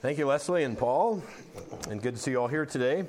[0.00, 1.22] Thank you, Leslie and Paul,
[1.88, 3.04] and good to see you all here today.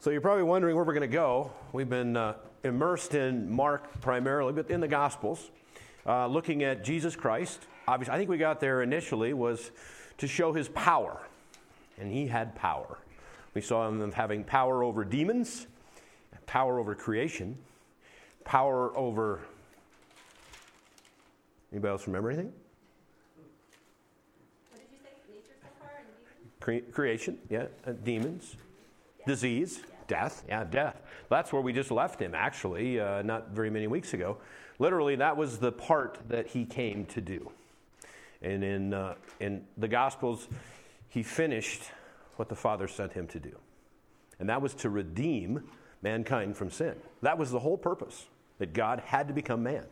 [0.00, 1.52] So, you're probably wondering where we're going to go.
[1.72, 2.34] We've been uh,
[2.64, 5.50] immersed in Mark primarily, but in the Gospels,
[6.04, 7.60] uh, looking at Jesus Christ.
[7.86, 9.70] Obviously, I think we got there initially was
[10.18, 11.20] to show his power,
[11.98, 12.98] and he had power.
[13.54, 15.68] We saw him having power over demons,
[16.46, 17.58] power over creation,
[18.44, 19.42] power over.
[21.72, 22.52] Anybody else remember anything?
[26.60, 28.54] Cre- creation, yeah, uh, demons,
[29.18, 29.26] yeah.
[29.26, 29.96] disease, yeah.
[30.06, 31.00] death, yeah, death.
[31.28, 34.36] That's where we just left him, actually, uh, not very many weeks ago.
[34.78, 37.50] Literally, that was the part that he came to do.
[38.42, 40.46] And in, uh, in the Gospels,
[41.08, 41.82] he finished
[42.36, 43.56] what the Father sent him to do.
[44.38, 45.64] And that was to redeem
[46.00, 46.94] mankind from sin.
[47.22, 48.26] That was the whole purpose,
[48.58, 49.84] that God had to become man.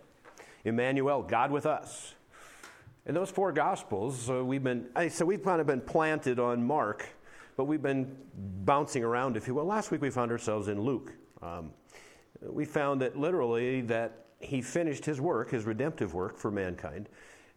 [0.65, 2.15] Emmanuel, God with us.
[3.07, 7.07] In those four Gospels, uh, we've been, so we've kind of been planted on Mark,
[7.57, 8.17] but we've been
[8.65, 9.65] bouncing around, if you will.
[9.65, 11.13] Last week we found ourselves in Luke.
[11.43, 11.73] Um,
[12.43, 17.09] we found that literally that he finished his work, his redemptive work for mankind,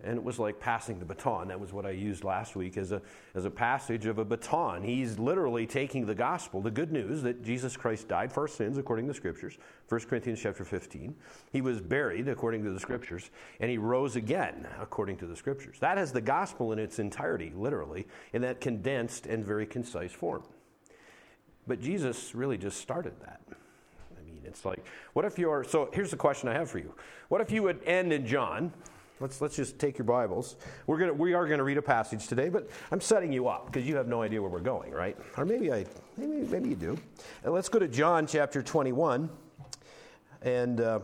[0.04, 1.48] and it was like passing the baton.
[1.48, 3.02] That was what I used last week as a,
[3.36, 4.84] as a passage of a baton.
[4.84, 8.78] He's literally taking the gospel, the good news that Jesus Christ died for our sins
[8.78, 9.58] according to the scriptures,
[9.90, 11.16] 1 Corinthians chapter 15.
[11.52, 13.30] He was buried according to the scriptures,
[13.60, 15.78] and he rose again according to the scriptures.
[15.80, 20.44] That is the gospel in its entirety, literally, in that condensed and very concise form.
[21.66, 23.40] But Jesus really just started that.
[23.50, 26.94] I mean, it's like, what if you're, so here's the question I have for you.
[27.30, 28.74] What if you would end in John?
[29.24, 30.58] Let's, let's just take your Bibles.
[30.86, 33.68] We're gonna, we are going to read a passage today, but I'm setting you up
[33.68, 35.18] because you have no idea where we're going, right?
[35.38, 35.86] Or maybe, I,
[36.18, 36.98] maybe, maybe you do.
[37.46, 39.30] And let's go to John chapter 21.
[40.42, 41.00] And uh,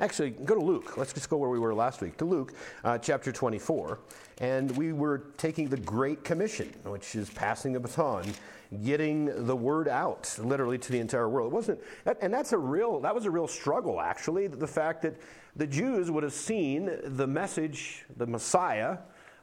[0.00, 0.98] actually, go to Luke.
[0.98, 2.52] Let's just go where we were last week, to Luke
[2.84, 4.00] uh, chapter 24.
[4.42, 8.34] And we were taking the Great Commission, which is passing the baton
[8.84, 11.52] getting the word out literally to the entire world.
[11.52, 11.80] It wasn't,
[12.20, 15.16] and that's a real, that was a real struggle actually, the fact that
[15.58, 18.98] the Jews would have seen the message, the Messiah,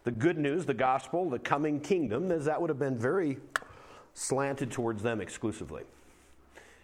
[0.05, 3.37] the good news, the gospel, the coming kingdom, as that would have been very
[4.13, 5.83] slanted towards them exclusively.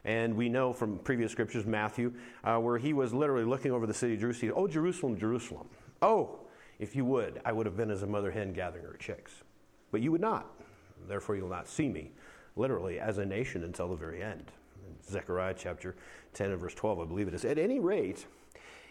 [0.04, 3.94] And we know from previous scriptures, Matthew, uh, where he was literally looking over the
[3.94, 5.70] city of Jerusalem, Oh, Jerusalem, Jerusalem.
[6.02, 6.40] Oh,
[6.80, 9.32] if you would, I would have been as a mother hen gathering her chicks.
[9.92, 10.48] But you would not.
[11.08, 12.12] Therefore, you'll not see me,
[12.58, 14.52] literally, as a nation until the very end.
[15.10, 15.96] Zechariah chapter
[16.34, 17.46] 10 and verse 12, I believe it is.
[17.46, 18.26] At any rate,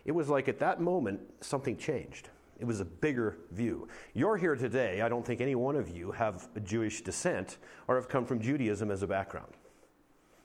[0.04, 2.28] it was like at that moment, something changed.
[2.58, 3.88] It was a bigger view.
[4.12, 5.00] You're here today.
[5.00, 7.56] I don't think any one of you have Jewish descent
[7.88, 9.52] or have come from Judaism as a background.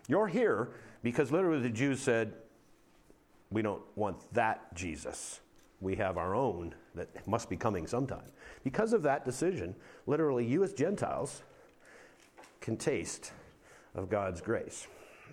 [0.07, 0.71] You're here
[1.03, 2.33] because literally the Jews said,
[3.51, 5.41] We don't want that Jesus.
[5.81, 8.31] We have our own that must be coming sometime.
[8.63, 9.75] Because of that decision,
[10.07, 11.43] literally, you as Gentiles
[12.61, 13.33] can taste
[13.93, 14.87] of God's grace.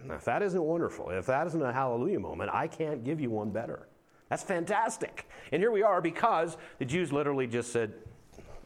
[0.04, 3.30] Now, if that isn't wonderful, if that isn't a hallelujah moment, I can't give you
[3.30, 3.86] one better.
[4.32, 5.28] That's fantastic.
[5.52, 7.92] And here we are because the Jews literally just said,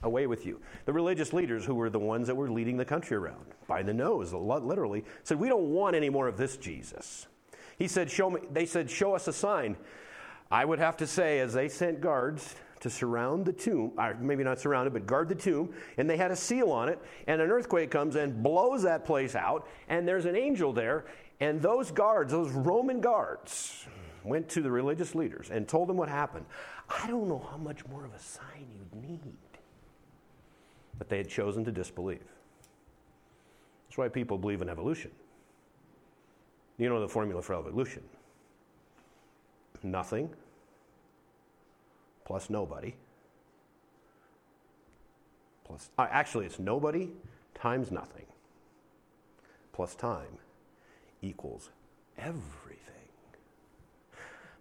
[0.05, 0.61] away with you.
[0.85, 3.93] The religious leaders, who were the ones that were leading the country around by the
[3.93, 7.27] nose, literally, said, We don't want any more of this Jesus.
[7.79, 9.77] He said, show me, They said, Show us a sign.
[10.53, 14.45] I would have to say, as they sent guards to surround the tomb, or maybe
[14.45, 17.41] not surround it, but guard the tomb, and they had a seal on it, and
[17.41, 21.07] an earthquake comes and blows that place out, and there's an angel there,
[21.41, 23.89] and those guards, those Roman guards,
[24.27, 26.47] went to the religious leaders and told them what happened.
[26.89, 29.21] I don't know how much more of a sign you'd need.
[30.99, 32.25] But they had chosen to disbelieve.
[33.87, 35.11] That's why people believe in evolution.
[36.79, 38.03] You know the formula for evolution
[39.83, 40.29] nothing
[42.25, 42.95] plus nobody
[45.65, 47.11] plus uh, actually it's nobody
[47.55, 48.27] times nothing
[49.73, 50.39] plus time
[51.23, 51.71] equals
[52.19, 52.66] everything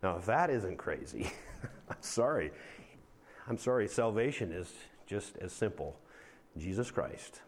[0.06, 1.32] now, if that isn't crazy,
[1.90, 2.52] I'm sorry.
[3.48, 3.88] I'm sorry.
[3.88, 4.72] Salvation is
[5.08, 5.98] just as simple
[6.58, 7.42] Jesus Christ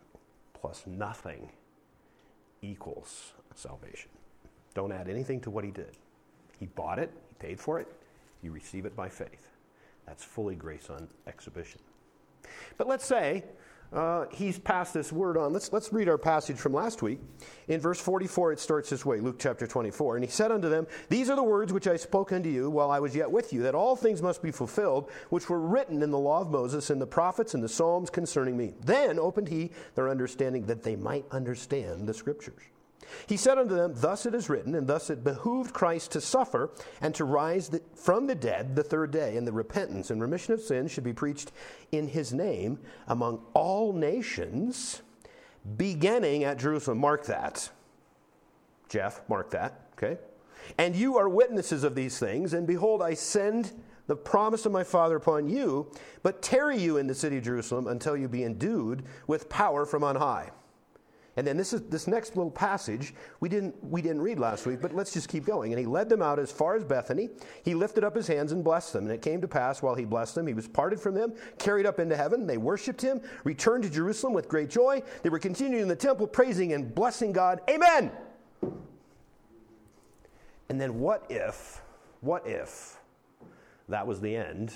[0.55, 1.51] plus nothing
[2.63, 4.09] equals salvation.
[4.73, 5.97] Don't add anything to what he did.
[6.59, 7.87] He bought it, he paid for it,
[8.41, 9.49] you receive it by faith.
[10.07, 11.79] That's fully grace on exhibition.
[12.79, 13.43] But let's say
[13.93, 15.53] uh, he's passed this word on.
[15.53, 17.19] Let's, let's read our passage from last week.
[17.67, 20.17] In verse 44, it starts this way Luke chapter 24.
[20.17, 22.91] And he said unto them, These are the words which I spoke unto you while
[22.91, 26.11] I was yet with you, that all things must be fulfilled, which were written in
[26.11, 28.73] the law of Moses and the prophets and the Psalms concerning me.
[28.81, 32.63] Then opened he their understanding that they might understand the scriptures.
[33.27, 36.71] He said unto them, Thus it is written, and thus it behooved Christ to suffer
[37.01, 40.53] and to rise the, from the dead the third day, and the repentance and remission
[40.53, 41.51] of sins should be preached
[41.91, 45.01] in his name among all nations,
[45.77, 46.99] beginning at Jerusalem.
[46.99, 47.69] Mark that.
[48.89, 50.17] Jeff, mark that, okay?
[50.77, 53.71] And you are witnesses of these things, and behold, I send
[54.07, 55.91] the promise of my Father upon you,
[56.23, 60.03] but tarry you in the city of Jerusalem until you be endued with power from
[60.03, 60.51] on high.
[61.37, 64.81] And then this is this next little passage we didn't we didn't read last week,
[64.81, 65.71] but let's just keep going.
[65.71, 67.29] And he led them out as far as Bethany.
[67.63, 69.05] He lifted up his hands and blessed them.
[69.05, 71.85] And it came to pass while he blessed them, he was parted from them, carried
[71.85, 72.47] up into heaven.
[72.47, 75.03] They worshipped him, returned to Jerusalem with great joy.
[75.21, 77.61] They were continuing in the temple, praising and blessing God.
[77.69, 78.11] Amen.
[80.69, 81.81] And then what if,
[82.21, 82.97] what if
[83.89, 84.73] that was the end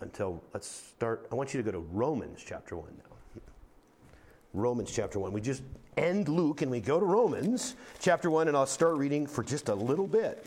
[0.00, 3.13] until, let's start, I want you to go to Romans chapter 1 now.
[4.54, 5.32] Romans chapter 1.
[5.32, 5.62] We just
[5.96, 9.68] end Luke and we go to Romans chapter 1, and I'll start reading for just
[9.68, 10.46] a little bit.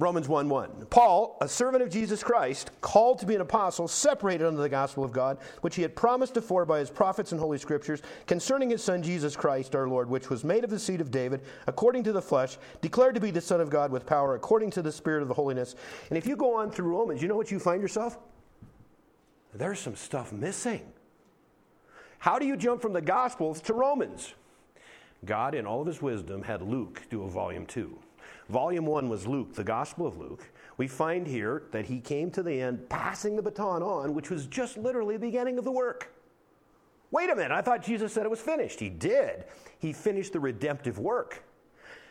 [0.00, 0.86] Romans 1 1.
[0.90, 5.02] Paul, a servant of Jesus Christ, called to be an apostle, separated unto the gospel
[5.02, 8.84] of God, which he had promised afore by his prophets and holy scriptures, concerning his
[8.84, 12.12] son Jesus Christ our Lord, which was made of the seed of David, according to
[12.12, 15.22] the flesh, declared to be the Son of God with power, according to the Spirit
[15.22, 15.74] of the holiness.
[16.10, 18.18] And if you go on through Romans, you know what you find yourself?
[19.52, 20.92] There's some stuff missing.
[22.18, 24.34] How do you jump from the Gospels to Romans?
[25.24, 27.98] God, in all of his wisdom, had Luke do a volume two.
[28.48, 30.50] Volume one was Luke, the Gospel of Luke.
[30.76, 34.46] We find here that he came to the end, passing the baton on, which was
[34.46, 36.12] just literally the beginning of the work.
[37.10, 38.80] Wait a minute, I thought Jesus said it was finished.
[38.80, 39.44] He did.
[39.78, 41.42] He finished the redemptive work.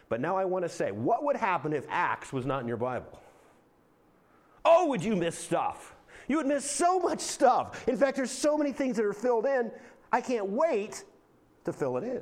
[0.09, 2.77] But now I want to say, what would happen if Acts was not in your
[2.77, 3.19] Bible?
[4.65, 5.95] Oh, would you miss stuff?
[6.27, 7.87] You would miss so much stuff.
[7.87, 9.71] In fact, there's so many things that are filled in,
[10.11, 11.03] I can't wait
[11.65, 12.21] to fill it in.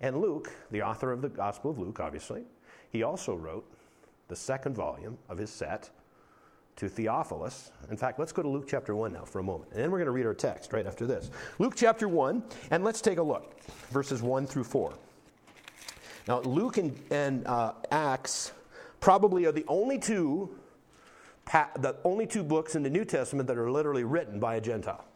[0.00, 2.44] And Luke, the author of the Gospel of Luke, obviously,
[2.90, 3.66] he also wrote
[4.28, 5.90] the second volume of his set
[6.76, 7.72] to Theophilus.
[7.90, 9.72] In fact, let's go to Luke chapter 1 now for a moment.
[9.72, 11.30] And then we're going to read our text right after this.
[11.58, 13.60] Luke chapter 1, and let's take a look,
[13.90, 14.92] verses 1 through 4.
[16.28, 18.52] Now, Luke and, and uh, Acts
[19.00, 20.54] probably are the only two
[21.80, 25.07] the only two books in the New Testament that are literally written by a Gentile.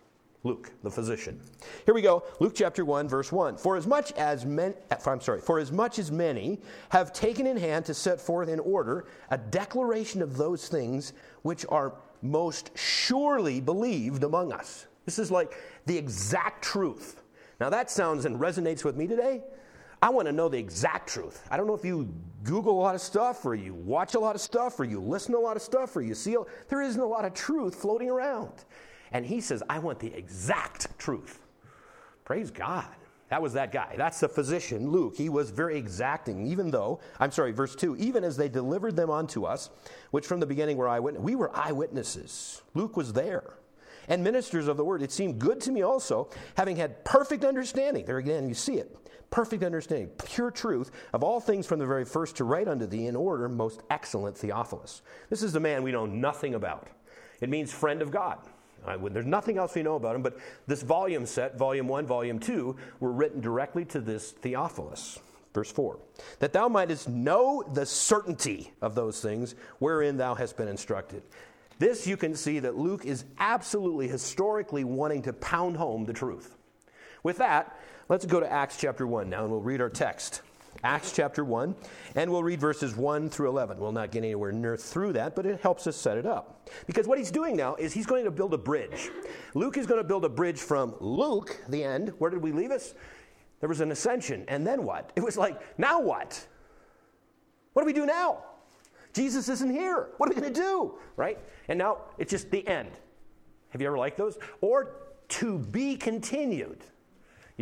[0.45, 1.41] Luke, the physician.
[1.85, 2.25] Here we go.
[2.41, 3.57] Luke chapter 1, verse 1.
[3.59, 7.47] For as much as men, uh, I'm sorry, for as much as many have taken
[7.47, 11.13] in hand to set forth in order a declaration of those things
[11.43, 14.87] which are most surely believed among us.
[15.05, 15.55] This is like
[15.87, 17.23] the exact truth.
[17.61, 19.43] Now that sounds and resonates with me today.
[20.01, 21.47] I want to know the exact truth.
[21.49, 22.13] I don't know if you
[22.43, 25.31] Google a lot of stuff or you watch a lot of stuff or you listen
[25.33, 26.37] to a lot of stuff or you see,
[26.69, 28.65] there isn't a lot of truth floating around.
[29.13, 31.41] And he says, I want the exact truth.
[32.25, 32.87] Praise God.
[33.29, 33.95] That was that guy.
[33.97, 35.17] That's the physician, Luke.
[35.17, 39.09] He was very exacting, even though, I'm sorry, verse 2, even as they delivered them
[39.09, 39.71] unto us,
[40.11, 41.25] which from the beginning were eyewitnesses.
[41.25, 42.61] We were eyewitnesses.
[42.75, 43.55] Luke was there.
[44.09, 45.03] And ministers of the word.
[45.03, 48.05] It seemed good to me also, having had perfect understanding.
[48.05, 48.95] There again, you see it.
[49.31, 53.07] Perfect understanding, pure truth of all things from the very first to write unto thee
[53.07, 55.01] in order, most excellent Theophilus.
[55.31, 56.89] This is the man we know nothing about.
[57.41, 58.41] It means friend of God
[59.11, 62.77] there's nothing else we know about him, but this volume set, volume one, volume two,
[63.01, 65.19] were written directly to this Theophilus.
[65.55, 65.99] Verse 4
[66.39, 71.23] That thou mightest know the certainty of those things wherein thou hast been instructed.
[71.79, 76.57] This you can see that Luke is absolutely historically wanting to pound home the truth.
[77.23, 80.43] With that, let's go to Acts chapter 1 now and we'll read our text.
[80.85, 81.75] Acts chapter 1,
[82.17, 83.79] and we'll read verses 1 through 11.
[83.79, 86.69] We'll not get anywhere near through that, but it helps us set it up.
[86.87, 89.11] Because what he's doing now is he's going to build a bridge.
[89.55, 92.13] Luke is going to build a bridge from Luke, the end.
[92.19, 92.95] Where did we leave us?
[93.61, 94.45] There was an ascension.
[94.49, 95.13] And then what?
[95.15, 96.45] It was like, now what?
[97.75, 98.43] What do we do now?
[99.13, 100.09] Jesus isn't here.
[100.17, 100.95] What are we going to do?
[101.17, 101.39] Right?
[101.69, 102.91] And now it's just the end.
[103.69, 104.39] Have you ever liked those?
[104.61, 104.97] Or
[105.29, 106.85] to be continued.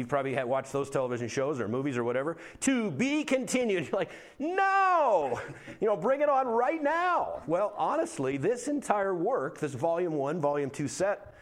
[0.01, 2.39] You've probably had watched those television shows or movies or whatever.
[2.61, 3.85] To be continued.
[3.93, 5.39] You're like, no,
[5.79, 7.43] you know, bring it on right now.
[7.47, 11.35] Well, honestly, this entire work, this volume one, volume two set,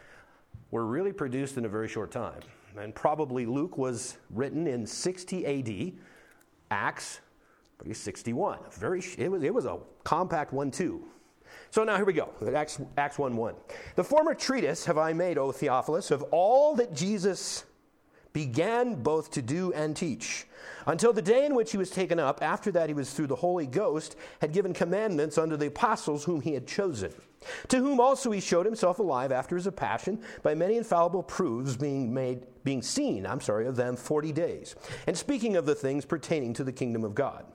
[0.71, 2.41] were really produced in a very short time.
[2.77, 5.93] And probably Luke was written in 60 AD,
[6.69, 7.21] Acts,
[7.77, 8.59] probably 61.
[8.73, 11.05] Very, it was, it was a compact one, too.
[11.71, 12.29] So now here we go.
[12.53, 13.55] Acts, Acts 1 1.
[13.95, 17.63] The former treatise have I made, O Theophilus, of all that Jesus
[18.45, 20.45] began both to do and teach,
[20.85, 22.41] until the day in which he was taken up.
[22.41, 26.39] After that, he was through the Holy Ghost, had given commandments unto the apostles whom
[26.39, 27.11] he had chosen.
[27.67, 32.13] To whom also he showed himself alive after his passion by many infallible proofs being
[32.13, 36.53] made being seen, I'm sorry, of them 40 days, and speaking of the things pertaining
[36.53, 37.45] to the kingdom of God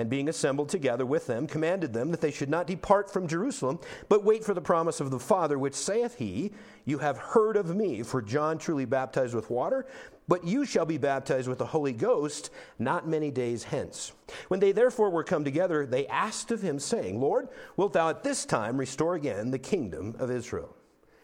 [0.00, 3.78] and being assembled together with them, commanded them that they should not depart from Jerusalem,
[4.08, 6.52] but wait for the promise of the Father, which saith he,
[6.86, 9.84] You have heard of me, for John truly baptized with water,
[10.26, 14.12] but you shall be baptized with the Holy Ghost not many days hence.
[14.48, 18.22] When they therefore were come together, they asked of him, saying, Lord, wilt thou at
[18.22, 20.74] this time restore again the kingdom of Israel?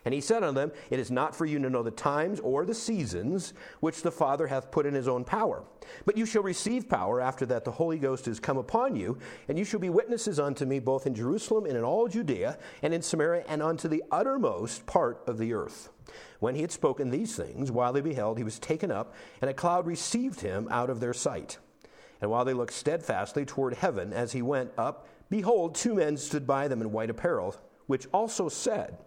[0.06, 2.64] And he said unto them, It is not for you to know the times or
[2.64, 5.64] the seasons which the Father hath put in his own power.
[6.04, 9.58] But you shall receive power after that the Holy Ghost is come upon you, and
[9.58, 13.02] you shall be witnesses unto me both in Jerusalem and in all Judea and in
[13.02, 15.90] Samaria and unto the uttermost part of the earth.
[16.38, 19.54] When he had spoken these things, while they beheld, he was taken up, and a
[19.54, 21.58] cloud received him out of their sight.
[22.20, 26.46] And while they looked steadfastly toward heaven as he went up, behold, two men stood
[26.46, 27.56] by them in white apparel,
[27.88, 28.98] which also said,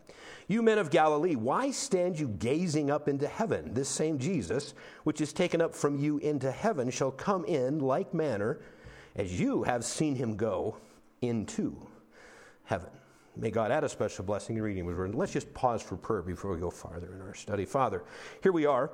[0.50, 3.72] you men of Galilee, why stand you gazing up into heaven?
[3.76, 8.16] This same Jesus, which is taken up from you into heaven, shall come in like
[8.16, 8.60] manner
[9.16, 10.76] as you have seen him go
[11.22, 11.78] into
[12.64, 12.90] heaven.
[13.38, 15.14] May God add a special blessing in reading his word.
[15.14, 17.64] Let's just pause for prayer before we go farther in our study.
[17.64, 18.04] Father,
[18.42, 18.90] here we are.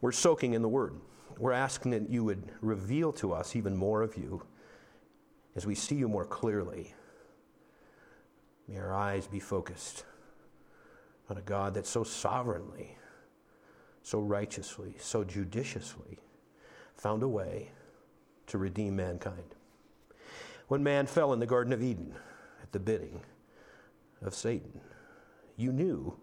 [0.00, 0.94] We're soaking in the word.
[1.38, 4.42] We're asking that you would reveal to us even more of you
[5.54, 6.94] as we see you more clearly.
[8.68, 10.04] May our eyes be focused
[11.28, 12.96] on a God that so sovereignly,
[14.02, 16.18] so righteously, so judiciously
[16.96, 17.70] found a way
[18.46, 19.54] to redeem mankind.
[20.68, 22.14] When man fell in the Garden of Eden
[22.62, 23.20] at the bidding
[24.22, 24.80] of Satan,
[25.56, 26.16] you knew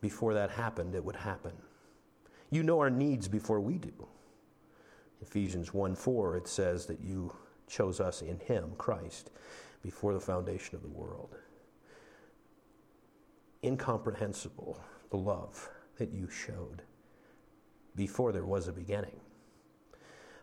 [0.00, 1.52] before that happened it would happen.
[2.50, 4.06] You know our needs before we do.
[5.22, 7.34] Ephesians 1 4, it says that you
[7.66, 9.30] chose us in Him, Christ,
[9.82, 11.36] before the foundation of the world
[13.66, 14.80] incomprehensible
[15.10, 15.68] the love
[15.98, 16.82] that you showed
[17.96, 19.20] before there was a beginning.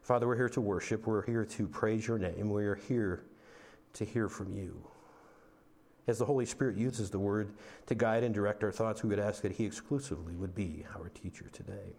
[0.01, 1.07] Father, we're here to worship.
[1.07, 2.49] We're here to praise your name.
[2.49, 3.23] We are here
[3.93, 4.85] to hear from you.
[6.07, 7.53] As the Holy Spirit uses the word
[7.85, 11.07] to guide and direct our thoughts, we would ask that He exclusively would be our
[11.09, 11.95] teacher today.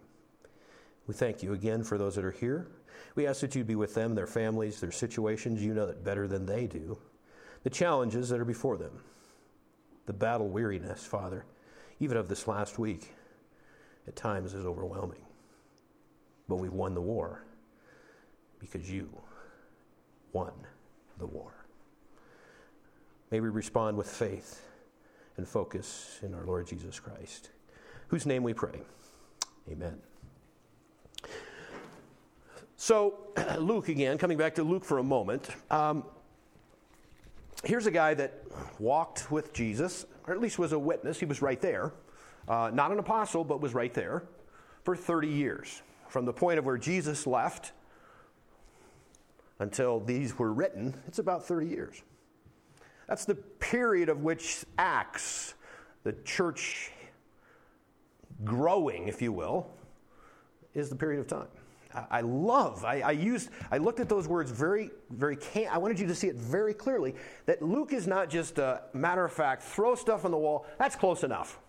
[1.07, 2.67] We thank you again for those that are here.
[3.15, 5.63] We ask that you be with them, their families, their situations.
[5.63, 6.99] You know that better than they do.
[7.63, 9.01] The challenges that are before them
[10.05, 11.45] the battle weariness, Father,
[11.99, 13.13] even of this last week,
[14.07, 15.21] at times is overwhelming.
[16.47, 17.43] But we've won the war
[18.59, 19.09] because you
[20.31, 20.53] won
[21.17, 21.53] the war.
[23.31, 24.61] May we respond with faith
[25.37, 27.49] and focus in our Lord Jesus Christ,
[28.07, 28.81] whose name we pray.
[29.69, 29.97] Amen.
[32.77, 33.15] So,
[33.57, 35.49] Luke again, coming back to Luke for a moment.
[35.71, 36.03] Um,
[37.63, 38.43] here's a guy that
[38.79, 41.19] walked with Jesus, or at least was a witness.
[41.19, 41.93] He was right there.
[42.47, 44.23] Uh, not an apostle, but was right there
[44.83, 45.81] for 30 years.
[46.09, 47.71] From the point of where Jesus left
[49.59, 52.03] until these were written, it's about 30 years.
[53.07, 55.55] That's the period of which Acts,
[56.03, 56.91] the church
[58.43, 59.67] growing, if you will,
[60.73, 61.47] is the period of time.
[62.11, 65.99] I love, I, I, used, I looked at those words very, very, can- I wanted
[65.99, 69.63] you to see it very clearly that Luke is not just a matter of fact,
[69.63, 71.59] throw stuff on the wall, that's close enough.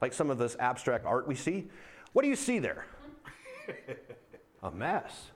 [0.00, 1.68] Like some of this abstract art we see.
[2.12, 2.86] What do you see there?
[4.62, 5.30] a mess,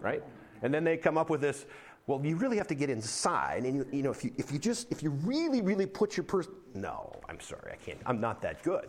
[0.00, 0.22] right?
[0.62, 1.66] And then they come up with this,
[2.06, 3.64] well, you really have to get inside.
[3.64, 6.24] And, you, you know, if you, if you just, if you really, really put your
[6.24, 8.88] person, no, I'm sorry, I can't, I'm not that good.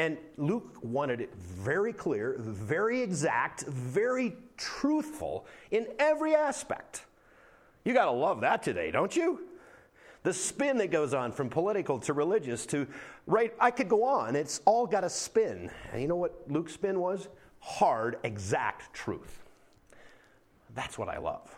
[0.00, 7.04] And Luke wanted it very clear, very exact, very truthful in every aspect.
[7.84, 9.42] You got to love that today, don't you?
[10.22, 12.86] The spin that goes on from political to religious to
[13.26, 14.36] right, I could go on.
[14.36, 15.70] It's all got a spin.
[15.92, 17.28] And you know what Luke's spin was?
[17.58, 19.44] Hard, exact truth.
[20.74, 21.54] That's what I love.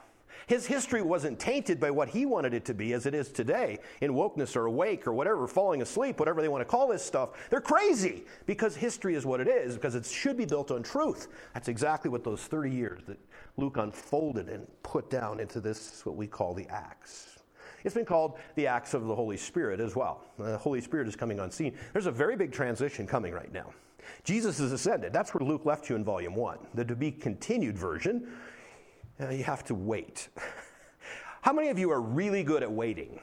[0.46, 3.78] His history wasn't tainted by what he wanted it to be as it is today
[4.00, 7.30] in wokeness or awake or whatever, falling asleep, whatever they want to call this stuff.
[7.50, 11.28] They're crazy because history is what it is, because it should be built on truth.
[11.54, 13.18] That's exactly what those 30 years that
[13.56, 17.38] Luke unfolded and put down into this, what we call the Acts.
[17.84, 20.24] It's been called the Acts of the Holy Spirit as well.
[20.38, 21.76] The Holy Spirit is coming on scene.
[21.92, 23.72] There's a very big transition coming right now.
[24.24, 25.12] Jesus is ascended.
[25.12, 26.58] That's where Luke left you in volume one.
[26.74, 28.32] The to be continued version
[29.22, 30.28] uh, you have to wait.
[31.42, 33.20] How many of you are really good at waiting?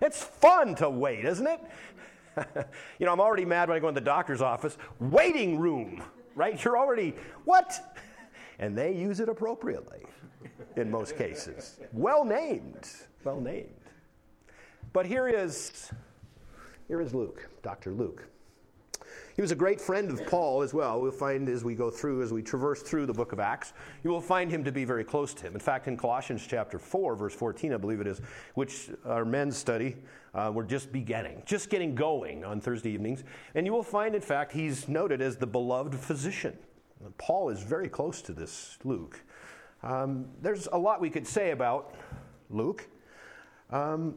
[0.00, 1.60] It's fun to wait, isn't it?
[2.98, 4.76] you know, I'm already mad when I go in the doctor's office.
[4.98, 6.02] Waiting room,
[6.34, 6.62] right?
[6.62, 7.98] You're already, what?
[8.60, 10.06] And they use it appropriately
[10.76, 11.80] in most cases.
[11.92, 12.88] Well named.
[13.24, 13.68] Well named.
[14.92, 15.90] But here is,
[16.86, 17.90] here is Luke, Dr.
[17.90, 18.28] Luke.
[19.34, 21.00] He was a great friend of Paul as well.
[21.00, 23.72] We'll find as we go through, as we traverse through the book of Acts,
[24.04, 25.54] you will find him to be very close to him.
[25.54, 28.20] In fact, in Colossians chapter 4, verse 14, I believe it is,
[28.54, 29.96] which our men's study,
[30.34, 33.24] uh, we're just beginning, just getting going on Thursday evenings.
[33.56, 36.56] And you will find, in fact, he's noted as the beloved physician.
[37.18, 39.20] Paul is very close to this Luke.
[39.82, 41.92] Um, there's a lot we could say about
[42.50, 42.88] Luke.
[43.70, 44.14] Um,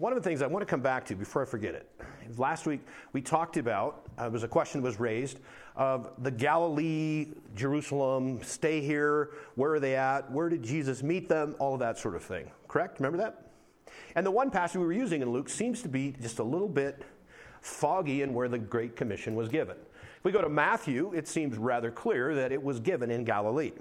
[0.00, 1.86] one of the things I want to come back to before I forget it.
[2.38, 2.80] Last week
[3.12, 5.40] we talked about, uh, was a question that was raised
[5.76, 11.54] of the Galilee, Jerusalem, stay here, where are they at, where did Jesus meet them,
[11.58, 12.50] all of that sort of thing.
[12.66, 12.98] Correct?
[12.98, 13.50] Remember that?
[14.16, 16.68] And the one passage we were using in Luke seems to be just a little
[16.68, 17.02] bit
[17.60, 19.76] foggy in where the Great Commission was given.
[20.16, 23.72] If we go to Matthew, it seems rather clear that it was given in Galilee.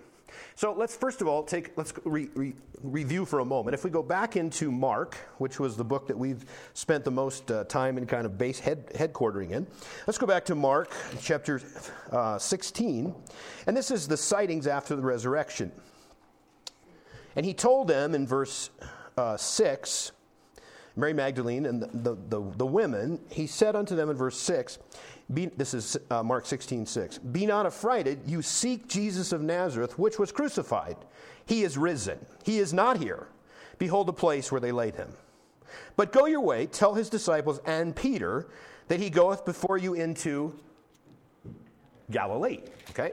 [0.56, 3.74] So let's first of all take let's re, re, review for a moment.
[3.74, 7.52] If we go back into Mark, which was the book that we've spent the most
[7.52, 9.68] uh, time in kind of base head, headquartering in,
[10.08, 11.62] let's go back to Mark chapter
[12.12, 13.14] uh, 16,
[13.68, 15.72] and this is the sightings after the resurrection.
[17.36, 18.70] And he told them in verse
[19.18, 20.12] uh, 6,
[20.96, 24.80] Mary Magdalene and the, the, the, the women, he said unto them in verse 6,
[25.34, 27.18] be, this is uh, Mark 16, 6.
[27.20, 28.22] Be not affrighted.
[28.26, 30.98] You seek Jesus of Nazareth, which was crucified.
[31.46, 32.26] He is risen.
[32.44, 33.28] He is not here.
[33.78, 35.10] Behold the place where they laid him.
[35.96, 38.48] But go your way, tell his disciples and Peter
[38.88, 40.58] that he goeth before you into
[42.10, 42.62] Galilee.
[42.90, 43.12] Okay?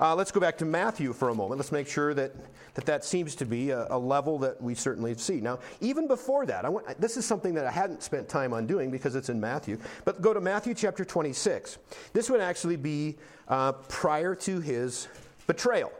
[0.00, 1.58] Uh, let's go back to Matthew for a moment.
[1.58, 2.32] Let's make sure that
[2.74, 5.40] that, that seems to be a, a level that we certainly see.
[5.40, 8.66] Now, even before that, I want, this is something that I hadn't spent time on
[8.66, 11.78] doing because it's in Matthew, but go to Matthew chapter 26.
[12.12, 13.16] This would actually be
[13.48, 15.08] uh, prior to his
[15.48, 15.92] betrayal.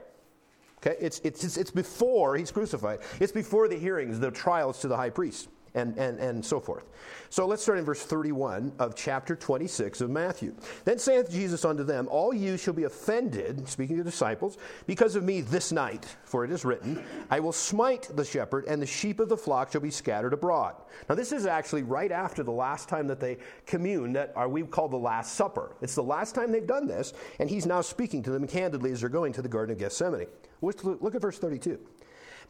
[0.77, 3.01] Okay, it's, it's, it's before he's crucified.
[3.19, 6.85] It's before the hearings, the trials to the high priest and, and, and so forth.
[7.31, 10.55] So let's start in verse 31 of chapter 26 of Matthew.
[10.85, 14.57] Then saith Jesus unto them, All you shall be offended, speaking to the disciples,
[14.87, 18.81] because of me this night, for it is written, I will smite the shepherd, and
[18.81, 20.75] the sheep of the flock shall be scattered abroad.
[21.09, 24.63] Now, this is actually right after the last time that they commune, that are we
[24.63, 25.77] call the Last Supper.
[25.83, 29.01] It's the last time they've done this, and he's now speaking to them candidly as
[29.01, 30.27] they're going to the Garden of Gethsemane.
[30.61, 31.79] Look at verse 32.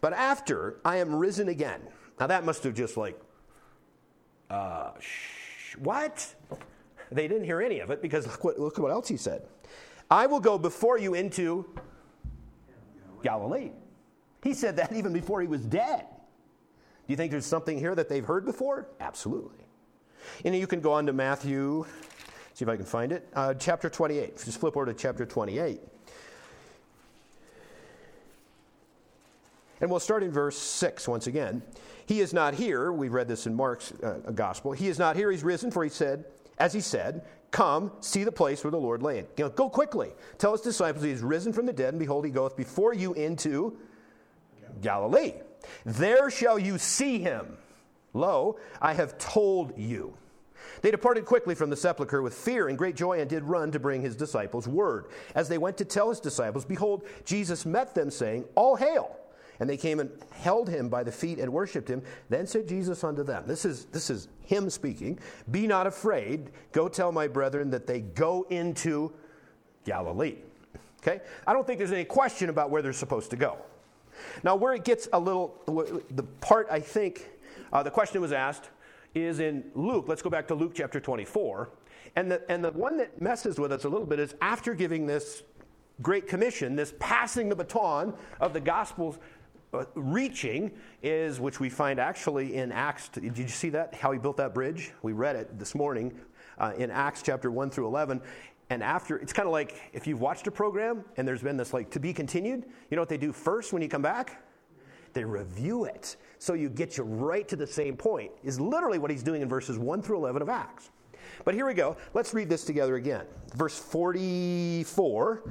[0.01, 1.81] But after I am risen again,
[2.21, 3.19] now that must have just like,
[4.51, 6.35] uh, sh- what?
[7.11, 9.43] They didn't hear any of it because look what, look what else he said.
[10.11, 11.67] I will go before you into
[13.23, 13.71] Galilee.
[14.43, 16.07] He said that even before he was dead.
[16.09, 18.89] Do you think there's something here that they've heard before?
[19.01, 19.65] Absolutely.
[20.45, 21.87] And you can go on to Matthew,
[22.55, 24.37] see if I can find it, uh, chapter 28.
[24.45, 25.81] Just flip over to chapter 28.
[29.81, 31.63] And we'll start in verse 6 once again.
[32.09, 32.91] He is not here.
[32.91, 34.73] We've read this in Mark's uh, gospel.
[34.73, 35.31] He is not here.
[35.31, 36.25] He's risen, for he said,
[36.57, 39.19] as he said, Come, see the place where the Lord lay.
[39.37, 40.13] You know, go quickly.
[40.39, 43.13] Tell his disciples he is risen from the dead, and behold, he goeth before you
[43.13, 43.77] into
[44.81, 45.35] Galilee.
[45.85, 47.59] There shall you see him.
[48.15, 50.15] Lo, I have told you.
[50.81, 53.79] They departed quickly from the sepulchre with fear and great joy and did run to
[53.79, 55.07] bring his disciples word.
[55.35, 59.18] As they went to tell his disciples, behold, Jesus met them, saying, All hail.
[59.61, 62.03] And they came and held him by the feet and worshipped him.
[62.29, 65.19] Then said Jesus unto them, This is, this is him speaking,
[65.51, 66.51] Be not afraid.
[66.73, 69.13] Go tell my brethren that they go into
[69.85, 70.37] Galilee.
[71.03, 71.21] Okay?
[71.47, 73.59] I don't think there's any question about where they're supposed to go.
[74.43, 75.63] Now, where it gets a little,
[76.11, 77.29] the part I think
[77.73, 78.71] uh, the question was asked
[79.15, 80.07] is in Luke.
[80.09, 81.71] Let's go back to Luke chapter 24.
[82.17, 85.07] And the, and the one that messes with us a little bit is after giving
[85.07, 85.43] this
[86.01, 89.19] Great Commission, this passing the baton of the Gospels
[89.95, 90.71] reaching
[91.03, 93.09] is, which we find actually in Acts.
[93.09, 93.95] Did you see that?
[93.95, 94.93] How he built that bridge?
[95.03, 96.19] We read it this morning
[96.59, 98.21] uh, in Acts chapter 1 through 11.
[98.71, 101.73] And after, it's kind of like if you've watched a program and there's been this
[101.73, 104.43] like to be continued, you know what they do first when you come back?
[105.15, 106.17] They review it.
[106.39, 109.49] So you get you right to the same point, is literally what he's doing in
[109.49, 110.91] verses 1 through 11 of Acts.
[111.45, 111.97] But here we go.
[112.15, 113.25] Let's read this together again.
[113.55, 115.43] Verse 44,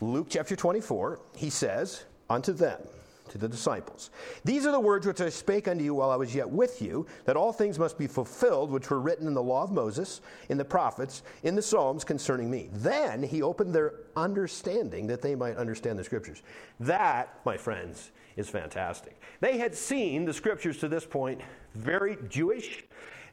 [0.00, 2.80] Luke chapter 24, he says, Unto them,
[3.28, 4.10] to the disciples.
[4.44, 7.06] These are the words which I spake unto you while I was yet with you,
[7.24, 10.58] that all things must be fulfilled which were written in the law of Moses, in
[10.58, 12.68] the prophets, in the Psalms concerning me.
[12.72, 16.42] Then he opened their understanding that they might understand the scriptures.
[16.80, 19.20] That, my friends, is fantastic.
[19.40, 21.40] They had seen the scriptures to this point
[21.74, 22.84] very Jewish,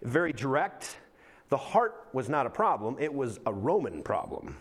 [0.02, 0.98] very direct.
[1.50, 4.56] The heart was not a problem, it was a Roman problem.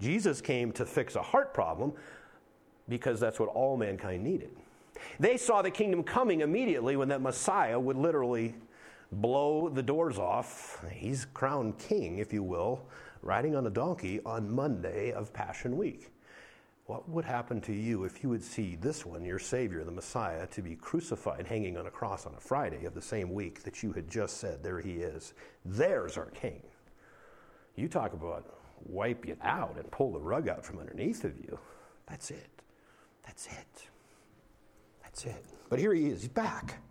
[0.00, 1.92] Jesus came to fix a heart problem
[2.90, 4.50] because that's what all mankind needed.
[5.18, 8.54] They saw the kingdom coming immediately when that Messiah would literally
[9.12, 10.84] blow the doors off.
[10.92, 12.84] He's crowned king, if you will,
[13.22, 16.10] riding on a donkey on Monday of Passion Week.
[16.86, 20.46] What would happen to you if you would see this one, your Savior, the Messiah,
[20.48, 23.82] to be crucified hanging on a cross on a Friday of the same week that
[23.82, 25.34] you had just said, There he is?
[25.64, 26.62] There's our king.
[27.76, 31.58] You talk about wipe you out and pull the rug out from underneath of you.
[32.08, 32.59] That's it.
[33.30, 33.88] That's it.
[35.04, 35.44] That's it.
[35.68, 36.22] But here he is.
[36.22, 36.82] He's back.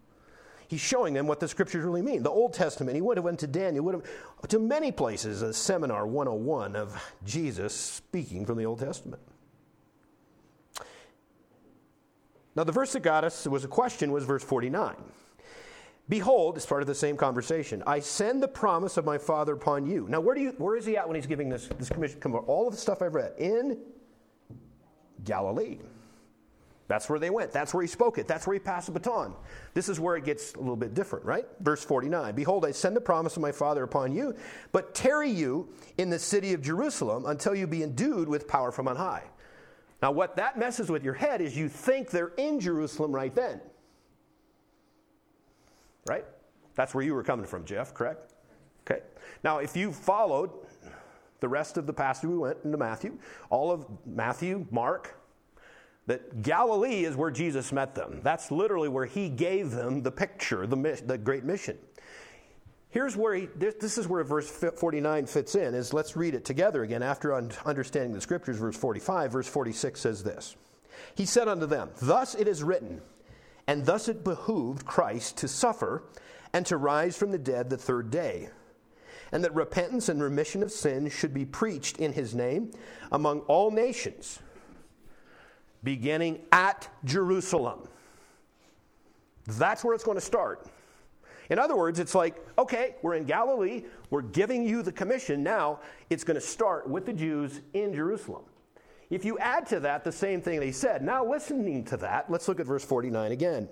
[0.69, 2.23] He's showing them what the scriptures really mean.
[2.23, 5.53] The Old Testament, he would have went to Daniel, would have to many places, a
[5.53, 9.21] seminar 101 of Jesus speaking from the Old Testament.
[12.55, 14.95] Now, the verse that got us was a question was verse 49.
[16.07, 19.85] Behold, it's part of the same conversation, I send the promise of my Father upon
[19.85, 20.07] you.
[20.07, 22.21] Now, where, do you, where is he at when he's giving this, this commission?
[22.47, 23.77] All of the stuff I've read in
[25.23, 25.77] Galilee.
[26.89, 27.51] That's where they went.
[27.51, 28.27] That's where he spoke it.
[28.27, 29.35] That's where he passed the baton.
[29.75, 31.45] This is where it gets a little bit different, right?
[31.59, 34.35] Verse 49 Behold, I send the promise of my Father upon you,
[34.71, 38.87] but tarry you in the city of Jerusalem until you be endued with power from
[38.87, 39.23] on high.
[40.01, 43.61] Now, what that messes with your head is you think they're in Jerusalem right then.
[46.07, 46.25] Right?
[46.73, 48.33] That's where you were coming from, Jeff, correct?
[48.89, 49.01] Okay.
[49.43, 50.49] Now, if you followed
[51.39, 53.19] the rest of the passage, we went into Matthew,
[53.51, 55.18] all of Matthew, Mark,
[56.09, 58.19] that Galilee is where Jesus met them.
[58.23, 61.77] That's literally where he gave them the picture, the, the great mission.
[62.89, 66.45] Here's where he, this, this is where verse 49 fits in, is let's read it
[66.45, 68.57] together again after understanding the scriptures.
[68.57, 70.55] Verse 45, verse 46 says this.
[71.13, 73.03] He said unto them, Thus it is written,
[73.67, 76.05] and thus it behooved Christ to suffer
[76.53, 78.49] and to rise from the dead the third day,
[79.31, 82.71] and that repentance and remission of sins should be preached in his name
[83.11, 84.39] among all nations,
[85.83, 87.87] beginning at Jerusalem.
[89.45, 90.67] That's where it's going to start.
[91.49, 95.41] In other words, it's like, okay, we're in Galilee, we're giving you the commission.
[95.41, 98.43] Now it's going to start with the Jews in Jerusalem.
[99.09, 102.47] If you add to that the same thing they said, now listening to that, let's
[102.47, 103.67] look at verse 49 again.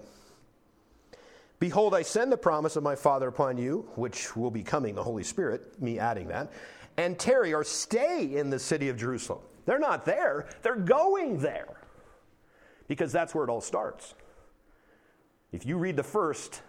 [1.60, 5.04] Behold, I send the promise of my Father upon you, which will be coming, the
[5.04, 6.52] Holy Spirit, me adding that,
[6.98, 9.42] and tarry or stay in the city of Jerusalem.
[9.66, 11.77] They're not there, they're going there.
[12.88, 14.14] Because that's where it all starts.
[15.52, 16.62] If you read the first,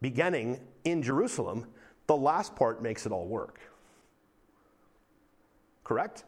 [0.00, 1.66] beginning in Jerusalem,
[2.06, 3.60] the last part makes it all work.
[5.84, 6.24] Correct?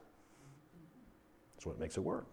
[1.56, 2.26] That's what makes it work.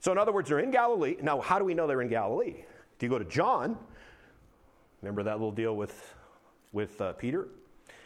[0.00, 1.16] So, in other words, they're in Galilee.
[1.22, 2.64] Now, how do we know they're in Galilee?
[2.98, 3.76] Do you go to John?
[5.02, 6.14] Remember that little deal with,
[6.72, 7.48] with uh, Peter?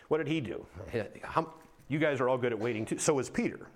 [0.09, 0.67] What did he do?
[1.87, 2.97] You guys are all good at waiting too.
[2.97, 3.69] So is Peter.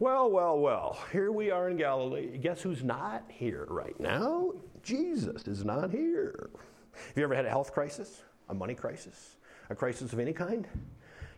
[0.00, 2.36] Well, well, well, here we are in Galilee.
[2.38, 4.50] Guess who's not here right now?
[4.82, 6.50] Jesus is not here.
[6.92, 9.36] Have you ever had a health crisis, a money crisis,
[9.70, 10.66] a crisis of any kind?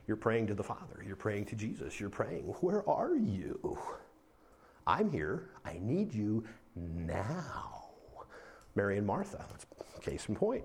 [0.07, 1.05] You're praying to the Father.
[1.07, 2.01] You're praying to Jesus.
[2.01, 3.79] You're praying, Where are you?
[4.87, 5.51] I'm here.
[5.65, 6.43] I need you
[6.75, 7.83] now.
[8.75, 9.45] Mary and Martha,
[10.01, 10.65] case in point.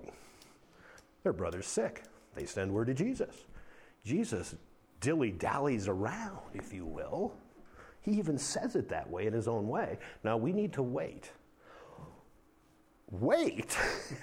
[1.24, 2.04] Their brother's sick.
[2.34, 3.34] They send word to Jesus.
[4.04, 4.54] Jesus
[5.00, 7.34] dilly dallies around, if you will.
[8.02, 9.98] He even says it that way in his own way.
[10.24, 11.32] Now we need to wait
[13.12, 13.76] wait.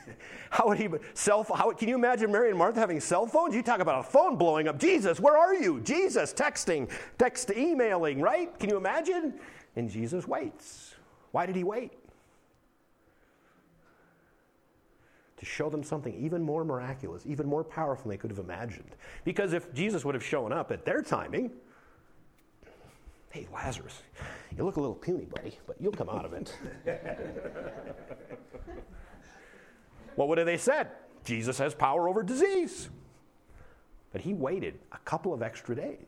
[0.50, 1.46] how would he cell?
[1.56, 3.56] How, can you imagine Mary and Martha having cell phones?
[3.56, 4.80] You talk about a phone blowing up.
[4.80, 5.80] Jesus, where are you?
[5.82, 8.58] Jesus, texting, text, emailing, right?
[8.60, 9.36] Can you imagine?
[9.76, 10.96] And Jesus waits.
[11.32, 11.94] Why did he wait?
[15.38, 18.96] To show them something even more miraculous, even more powerful than they could have imagined.
[19.24, 21.52] Because if Jesus would have shown up at their timing,
[23.30, 24.02] hey, Lazarus,
[24.58, 26.56] you look a little puny, buddy, but you'll come out of it.
[30.16, 30.90] what would have they said?
[31.24, 32.90] Jesus has power over disease.
[34.12, 36.08] But he waited a couple of extra days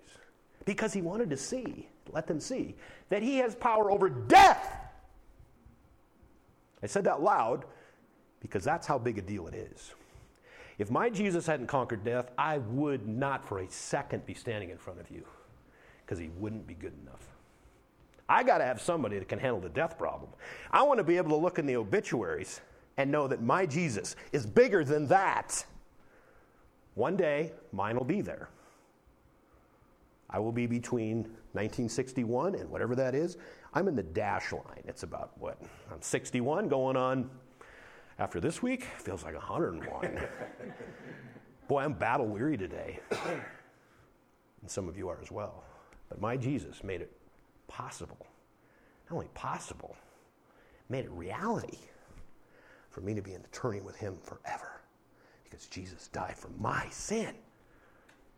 [0.65, 2.75] because he wanted to see, let them see,
[3.09, 4.77] that he has power over death.
[6.81, 7.65] I said that loud
[8.39, 9.93] because that's how big a deal it is.
[10.79, 14.79] If my Jesus hadn't conquered death, I would not for a second be standing in
[14.79, 15.23] front of you
[16.11, 17.25] because he wouldn't be good enough.
[18.27, 20.29] I got to have somebody that can handle the death problem.
[20.69, 22.59] I want to be able to look in the obituaries
[22.97, 25.65] and know that my Jesus is bigger than that.
[26.95, 28.49] One day, mine will be there.
[30.29, 31.19] I will be between
[31.53, 33.37] 1961 and whatever that is.
[33.73, 34.83] I'm in the dash line.
[34.83, 35.61] It's about what?
[35.89, 37.29] I'm 61 going on
[38.19, 40.19] after this week, feels like 101.
[41.69, 42.99] Boy, I'm battle weary today.
[44.61, 45.63] and some of you are as well.
[46.11, 47.09] But my Jesus made it
[47.69, 48.27] possible.
[49.09, 49.95] Not only possible,
[50.89, 51.77] made it reality
[52.89, 54.81] for me to be an attorney with Him forever.
[55.45, 57.33] Because Jesus died for my sin.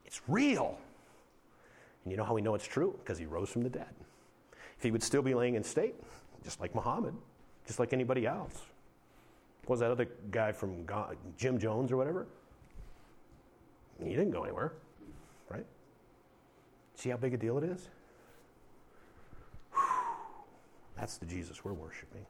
[0.05, 0.77] It's real.
[2.03, 2.93] And you know how we know it's true?
[2.99, 3.89] Because He rose from the dead.
[4.77, 5.95] If He would still be laying in state,
[6.43, 7.15] just like Muhammad,
[7.65, 8.61] just like anybody else,
[9.67, 12.27] was that other guy from God, Jim Jones or whatever?
[14.03, 14.73] He didn't go anywhere?
[16.95, 17.87] See how big a deal it is?
[19.73, 19.79] Whew.
[20.97, 22.25] That's the Jesus we're worshiping.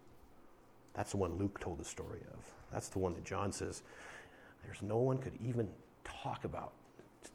[0.93, 2.39] That's the one Luke told the story of.
[2.71, 3.84] That's the one that John says
[4.63, 5.67] there's no one could even
[6.04, 6.71] talk about.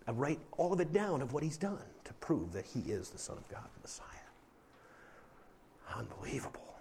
[0.06, 3.10] I write all of it down of what he's done to prove that he is
[3.10, 4.06] the Son of God, the Messiah.
[5.94, 6.74] Unbelievable.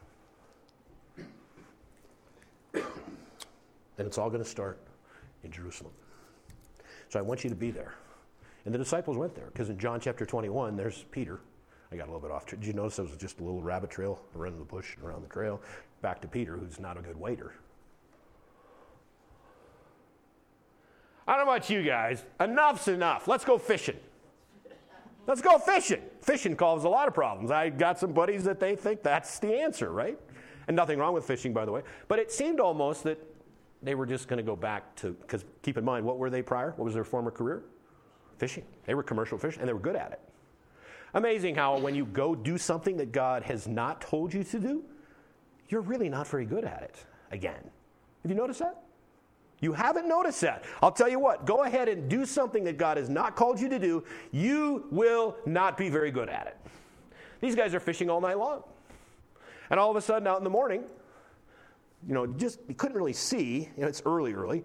[2.74, 4.80] And it's all going to start
[5.44, 5.94] in Jerusalem.
[7.10, 7.96] So I want you to be there.
[8.68, 11.40] And the disciples went there because in John chapter 21, there's Peter.
[11.90, 12.46] I got a little bit off.
[12.46, 15.24] Did you notice there was just a little rabbit trail around the bush and around
[15.24, 15.62] the trail?
[16.02, 17.54] Back to Peter, who's not a good waiter.
[21.26, 22.26] I don't know about you guys.
[22.42, 23.26] Enough's enough.
[23.30, 23.96] Let's go fishing.
[25.28, 26.02] Let's go fishing.
[26.22, 27.52] Fishing causes a lot of problems.
[27.52, 30.20] I got some buddies that they think that's the answer, right?
[30.68, 31.84] And nothing wrong with fishing, by the way.
[32.10, 33.18] But it seemed almost that
[33.82, 36.42] they were just going to go back to, because keep in mind, what were they
[36.42, 36.74] prior?
[36.76, 37.64] What was their former career?
[38.38, 38.64] Fishing.
[38.86, 40.20] They were commercial fishing, and they were good at it.
[41.14, 44.84] Amazing how when you go do something that God has not told you to do,
[45.70, 47.60] you're really not very good at it again.
[48.24, 48.84] Have you noticed that?
[49.60, 50.64] You haven't noticed that.
[50.84, 53.68] I'll tell you what, go ahead and do something that God has not called you
[53.70, 54.04] to do.
[54.32, 56.58] You will not be very good at it.
[57.42, 58.64] These guys are fishing all night long.
[59.70, 60.84] And all of a sudden, out in the morning,
[62.08, 63.70] you know, just you couldn't really see.
[63.76, 64.64] You know, it's early, early.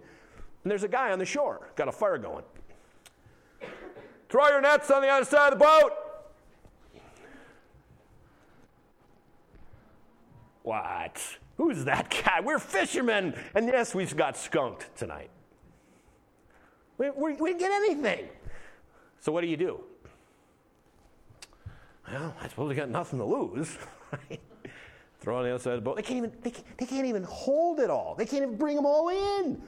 [0.62, 2.44] And there's a guy on the shore, got a fire going.
[4.33, 5.92] Throw your nets on the other side of the boat.
[10.62, 11.21] What?
[11.59, 12.40] Who's that guy?
[12.40, 13.35] We're fishermen.
[13.55, 15.29] And yes, we've got skunked tonight.
[16.97, 18.27] We, we, we didn't get anything.
[19.21, 19.81] So what do you do?
[22.11, 23.77] Well, I suppose we got nothing to lose,
[25.21, 25.97] throw on the other side of the boat.
[25.97, 28.14] They can't even, they can't, they can't even hold it all.
[28.14, 29.61] They can't even bring them all in.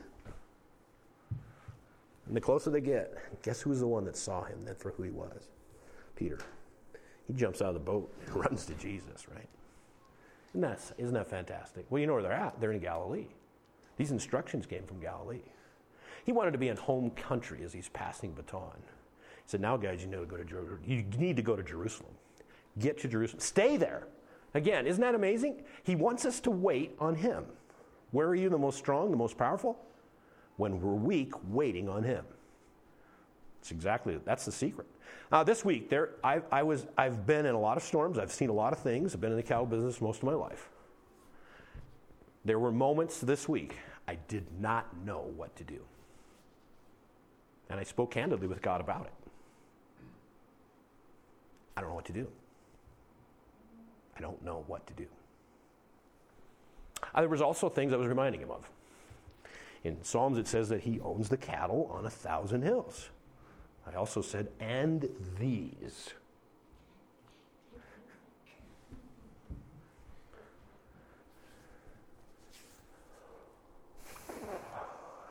[2.27, 5.03] And the closer they get, guess who's the one that saw him then for who
[5.03, 5.49] he was?
[6.17, 6.39] Peter.
[7.27, 9.49] He jumps out of the boat and runs to Jesus, right?
[10.51, 11.87] Isn't that, isn't that fantastic?
[11.91, 12.61] Well, you know where they're at.
[12.61, 13.27] They're in Galilee.
[13.97, 15.41] These instructions came from Galilee.
[16.25, 18.77] He wanted to be in home country as he's passing baton.
[18.77, 20.81] He said, Now, guys, you know to go to Jerusalem.
[20.87, 22.13] You need to go to Jerusalem.
[22.79, 23.41] Get to Jerusalem.
[23.41, 24.07] Stay there.
[24.55, 25.63] Again, isn't that amazing?
[25.83, 27.45] He wants us to wait on Him.
[28.13, 29.79] Where are you the most strong, the most powerful?
[30.57, 32.25] When we're weak, waiting on Him.
[33.61, 34.87] It's exactly that's the secret.
[35.33, 38.19] Uh, this week, there I, I, was I've been in a lot of storms.
[38.19, 39.15] I've seen a lot of things.
[39.15, 40.69] I've been in the cattle business most of my life.
[42.45, 45.81] There were moments this week I did not know what to do,
[47.71, 49.13] and I spoke candidly with God about it.
[51.77, 52.29] I don't know what to do.
[54.17, 55.07] I don't know what to do.
[57.15, 58.69] Uh, there was also things I was reminding him of.
[59.85, 63.11] In Psalms, it says that he owns the cattle on a thousand hills.
[63.87, 65.07] I also said, and
[65.39, 66.15] these.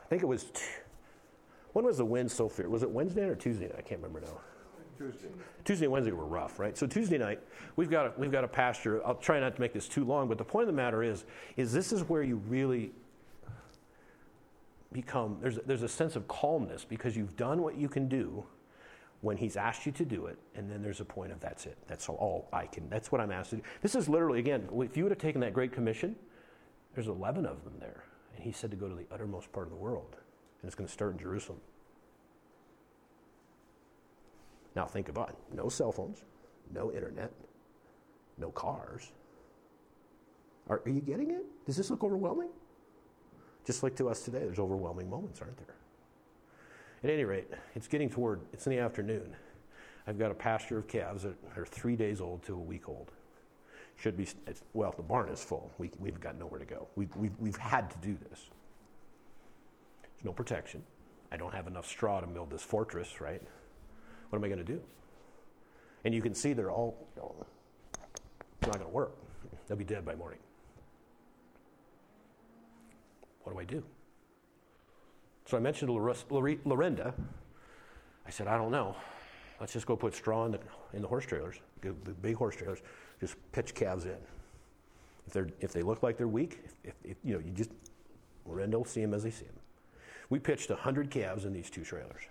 [0.04, 0.44] I think it was.
[0.44, 0.62] T-
[1.72, 2.68] when was the wind so fierce?
[2.68, 3.72] Was it Wednesday or Tuesday?
[3.76, 4.38] I can't remember now.
[4.96, 5.26] Tuesday.
[5.64, 6.78] Tuesday and Wednesday were rough, right?
[6.78, 7.40] So Tuesday night,
[7.74, 9.04] we've got a, we've got a pasture.
[9.04, 11.24] I'll try not to make this too long, but the point of the matter is,
[11.56, 12.92] is this is where you really
[14.94, 15.36] become.
[15.42, 18.46] There's there's a sense of calmness because you've done what you can do
[19.20, 21.76] when he's asked you to do it, and then there's a point of that's it.
[21.86, 22.88] That's all I can.
[22.88, 23.62] That's what I'm asked to do.
[23.82, 26.16] This is literally again, if you would have taken that Great Commission,
[26.94, 28.04] there's 11 of them there,
[28.34, 30.16] and he said to go to the uttermost part of the world,
[30.62, 31.60] and it's going to start in Jerusalem.
[34.76, 35.36] Now think about it.
[35.54, 36.24] No cell phones,
[36.72, 37.32] no internet,
[38.38, 39.12] no cars.
[40.68, 41.44] Are, are, you getting it?
[41.66, 42.48] Does this look overwhelming?
[43.64, 45.74] Just like to us today, there's overwhelming moments, aren't there?
[47.02, 49.34] At any rate, it's getting toward, it's in the afternoon.
[50.06, 53.10] I've got a pasture of calves that are three days old to a week old.
[53.96, 54.26] Should be,
[54.72, 55.70] well, the barn is full.
[55.78, 56.88] We, we've got nowhere to go.
[56.96, 58.50] We, we've, we've had to do this.
[60.02, 60.82] There's no protection.
[61.30, 63.40] I don't have enough straw to build this fortress, right?
[64.28, 64.80] What am I going to do?
[66.04, 69.16] And you can see they're all, it's not going to work.
[69.66, 70.40] They'll be dead by morning.
[73.44, 73.82] What do I do?
[75.46, 77.14] So I mentioned to Lorinda,
[78.26, 78.96] I said, I don't know.
[79.60, 80.60] Let's just go put straw in the,
[80.94, 82.80] in the horse trailers, the big horse trailers,
[83.20, 84.16] just pitch calves in.
[85.26, 87.70] If, they're, if they look like they're weak, if, if, you know, you just,
[88.46, 89.54] Lorinda will see them as they see them.
[90.30, 92.22] We pitched 100 calves in these two trailers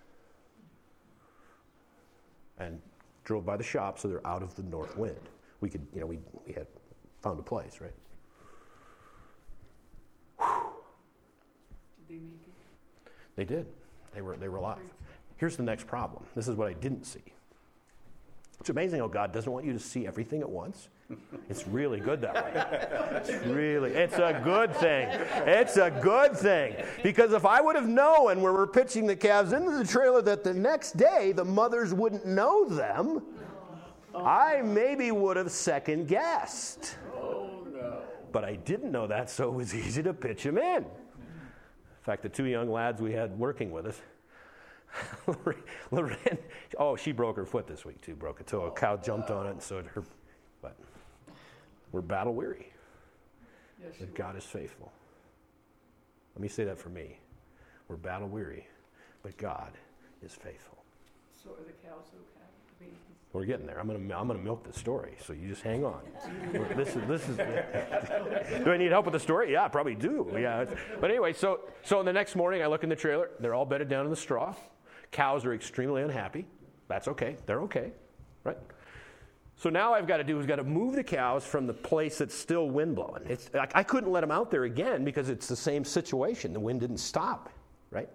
[2.60, 2.82] and
[3.23, 5.30] drove by the shop so they're out of the north wind.
[5.62, 6.67] We could, you know, we, we had
[7.21, 7.93] found a place, right?
[12.03, 13.36] Did they make it?
[13.36, 13.65] They did.
[14.13, 14.80] They were, they were alive.
[15.38, 16.23] Here's the next problem.
[16.36, 17.23] This is what I didn't see.
[18.60, 20.88] It's amazing how God doesn't want you to see everything at once.
[21.49, 22.54] It's really good that way.
[23.17, 25.10] It's really, it's a good thing.
[25.45, 26.78] It's a good thing.
[27.04, 30.43] Because if I would have known when we're pitching the calves into the trailer that
[30.43, 33.21] the next day the mothers wouldn't know them,
[34.15, 36.95] I maybe would have second guessed.
[37.15, 37.67] Oh,
[38.32, 40.86] but I didn't know that, so it was easy to pitch them in.
[42.04, 44.02] In fact, the two young lads we had working with us,
[45.92, 46.38] Lorraine,
[46.78, 48.66] oh, she broke her foot this week too, broke a toe.
[48.66, 50.04] A cow jumped on it, and so her.
[50.62, 50.76] But
[51.94, 52.74] we're battle weary.
[53.82, 54.92] Yes, But God is faithful.
[56.36, 57.20] Let me say that for me.
[57.88, 58.68] We're battle weary,
[59.22, 59.72] but God
[60.22, 60.84] is faithful.
[61.42, 62.04] So are the cows
[62.82, 62.92] okay?
[63.34, 63.80] We're getting there.
[63.80, 66.02] I'm gonna I'm gonna milk the story, so you just hang on.
[66.76, 67.38] This is this is.
[68.63, 69.52] do I need help with the story?
[69.52, 70.32] Yeah, I probably do.
[70.39, 70.65] Yeah,
[71.02, 73.32] but anyway, so so the next morning I look in the trailer.
[73.39, 74.54] They're all bedded down in the straw.
[75.12, 76.46] Cows are extremely unhappy.
[76.88, 77.38] That's okay.
[77.48, 77.91] They're okay,
[78.43, 78.58] right?
[79.56, 82.19] So now I've got to do is got to move the cows from the place
[82.19, 83.24] that's still wind blowing.
[83.28, 86.54] It's I, I couldn't let them out there again because it's the same situation.
[86.54, 87.50] The wind didn't stop,
[87.89, 88.10] right?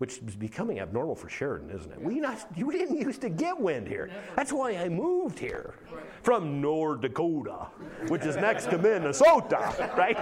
[0.00, 2.00] Which is becoming abnormal for Sheridan, isn't it?
[2.00, 4.08] We not you didn't used to get wind here.
[4.34, 5.74] That's why I moved here
[6.22, 7.66] from North Dakota,
[8.08, 10.16] which is next to Minnesota, right?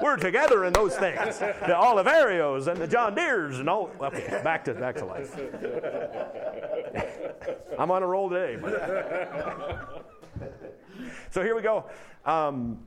[0.00, 1.40] We're together in those things.
[1.40, 3.90] The Oliverios and the John Deeres and all.
[4.00, 5.36] Okay, back to back to life.
[7.76, 8.56] I'm on a roll today.
[11.32, 11.86] so here we go.
[12.24, 12.86] Um,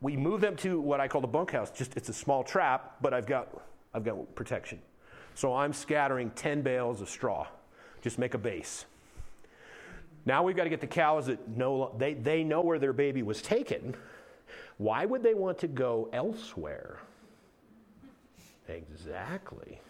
[0.00, 1.72] we move them to what I call the bunkhouse.
[1.72, 3.48] Just it's a small trap, but I've got
[3.94, 4.80] I've got protection.
[5.34, 7.46] So I'm scattering 10 bales of straw.
[8.02, 8.84] Just make a base.
[10.26, 13.22] Now we've got to get the cows that know they, they know where their baby
[13.22, 13.94] was taken.
[14.78, 16.98] Why would they want to go elsewhere?
[18.68, 19.80] Exactly.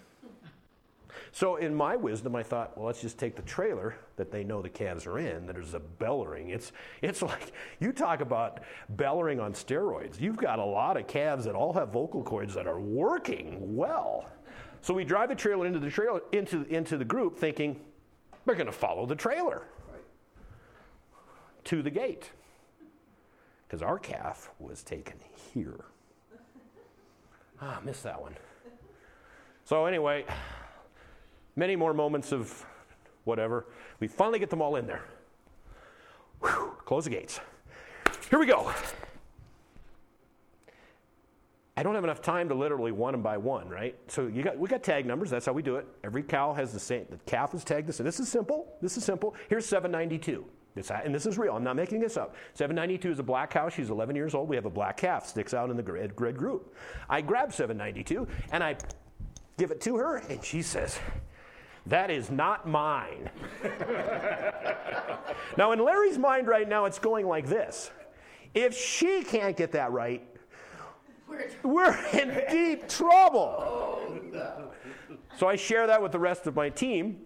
[1.34, 4.62] So, in my wisdom, I thought, well, let's just take the trailer that they know
[4.62, 6.50] the calves are in, that is a bellering.
[6.50, 6.70] It's,
[7.02, 8.60] it's like, you talk about
[8.94, 10.20] bellering on steroids.
[10.20, 14.28] You've got a lot of calves that all have vocal cords that are working well.
[14.80, 17.80] So, we drive the trailer into the, trailer, into, into the group thinking,
[18.46, 19.62] we're going to follow the trailer
[21.64, 22.30] to the gate.
[23.66, 25.16] Because our calf was taken
[25.52, 25.84] here.
[27.60, 28.36] Ah, missed that one.
[29.64, 30.26] So, anyway,
[31.56, 32.64] many more moments of
[33.24, 33.66] whatever.
[34.00, 35.02] We finally get them all in there.
[36.40, 37.40] Whew, close the gates.
[38.30, 38.72] Here we go.
[41.76, 43.96] I don't have enough time to literally one them by one, right?
[44.06, 45.28] So got we got tag numbers.
[45.30, 45.86] That's how we do it.
[46.04, 47.06] Every cow has the same.
[47.10, 47.88] The calf is tagged.
[47.88, 47.98] This.
[47.98, 48.76] This is simple.
[48.80, 49.34] This is simple.
[49.48, 50.44] Here's 792.
[50.76, 51.54] This, and this is real.
[51.54, 52.34] I'm not making this up.
[52.54, 53.68] 792 is a black cow.
[53.68, 54.48] She's 11 years old.
[54.48, 55.26] We have a black calf.
[55.26, 56.74] Sticks out in the grid, grid group.
[57.08, 58.76] I grab 792 and I
[59.56, 60.98] give it to her, and she says,
[61.86, 63.28] That is not mine.
[65.58, 67.90] now, in Larry's mind right now, it's going like this
[68.54, 70.26] If she can't get that right,
[71.62, 74.22] we're in deep trouble.
[75.36, 77.18] So I share that with the rest of my team,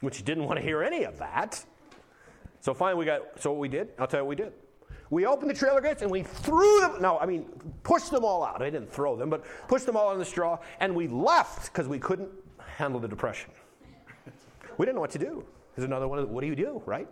[0.00, 1.64] which didn't want to hear any of that.
[2.60, 3.40] So finally, we got.
[3.40, 3.90] So what we did?
[3.98, 4.52] I'll tell you what we did.
[5.10, 7.00] We opened the trailer gates and we threw them.
[7.00, 7.46] No, I mean,
[7.82, 8.60] pushed them all out.
[8.60, 11.88] I didn't throw them, but pushed them all in the straw, and we left because
[11.88, 12.28] we couldn't
[12.78, 13.50] handle the depression.
[14.78, 15.44] We didn't know what to do.
[15.74, 16.20] There's another one.
[16.20, 17.08] of the- What do you do, right?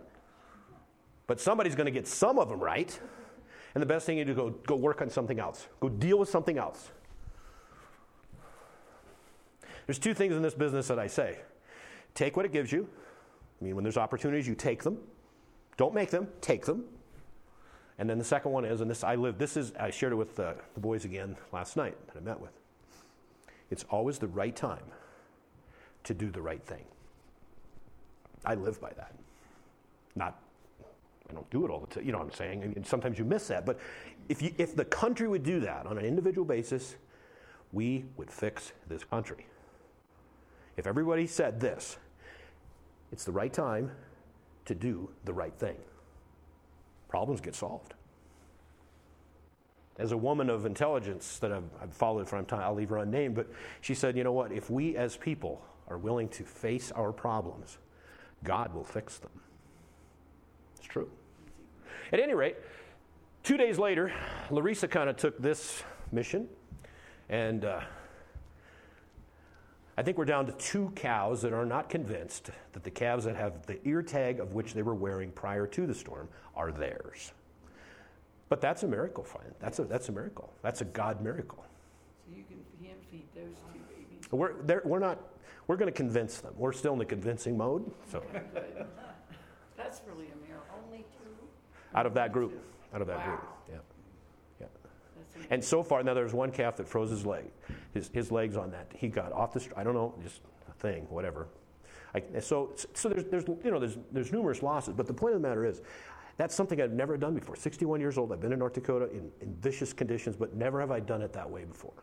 [1.27, 2.97] But somebody's going to get some of them right,
[3.75, 5.67] and the best thing you do go go work on something else.
[5.81, 6.89] Go deal with something else.
[9.85, 11.37] There's two things in this business that I say:
[12.15, 12.87] take what it gives you.
[13.59, 14.97] I mean, when there's opportunities, you take them.
[15.75, 16.85] Don't make them, take them.
[17.99, 20.15] And then the second one is, and this I live, this is, I shared it
[20.15, 22.51] with uh, the boys again last night that I met with.
[23.69, 24.83] It's always the right time
[26.07, 26.83] to do the right thing.
[28.45, 29.13] I live by that.
[30.15, 30.39] Not
[31.29, 32.05] I don't do it all the time.
[32.05, 32.63] You know what I'm saying?
[32.63, 33.65] I mean, sometimes you miss that.
[33.65, 33.79] But
[34.29, 36.95] if, you, if the country would do that on an individual basis,
[37.73, 39.45] we would fix this country.
[40.77, 41.97] If everybody said this,
[43.11, 43.91] it's the right time
[44.65, 45.75] to do the right thing,
[47.09, 47.93] problems get solved.
[49.97, 53.35] As a woman of intelligence that I've, I've followed from time, I'll leave her unnamed,
[53.35, 53.47] but
[53.81, 54.51] she said, you know what?
[54.51, 57.77] If we as people are willing to face our problems,
[58.43, 59.31] God will fix them.
[60.77, 61.09] It's true.
[62.11, 62.57] At any rate,
[63.43, 64.13] two days later,
[64.49, 66.47] Larissa kind of took this mission,
[67.29, 67.81] and uh,
[69.97, 73.35] I think we're down to two cows that are not convinced that the calves that
[73.35, 77.33] have the ear tag of which they were wearing prior to the storm are theirs.
[78.47, 79.53] But that's a miracle, friend.
[79.59, 80.53] That's a, that's a miracle.
[80.61, 81.65] That's a God miracle.
[82.29, 84.31] So you can hand feed those two babies.
[84.31, 85.19] We're, we're not,
[85.67, 86.53] we're going to convince them.
[86.57, 87.89] We're still in the convincing mode.
[88.11, 88.23] So,
[89.77, 90.79] That's really a miracle.
[90.85, 91.47] Only two?
[91.95, 92.53] out of that group,
[92.93, 93.25] out of that Wow.
[93.25, 93.75] group, yeah.
[94.61, 95.45] yeah.
[95.49, 97.45] And so far, now there's one calf that froze his leg,
[97.93, 98.87] his, his legs on that.
[98.95, 101.47] He got off the, I don't know, just a thing, whatever.
[102.15, 105.41] I, so so there's, there's, you know, there's, there's numerous losses, but the point of
[105.41, 105.81] the matter is,
[106.37, 107.55] that's something I've never done before.
[107.55, 110.91] 61 years old, I've been in North Dakota in, in vicious conditions, but never have
[110.91, 111.93] I done it that way before.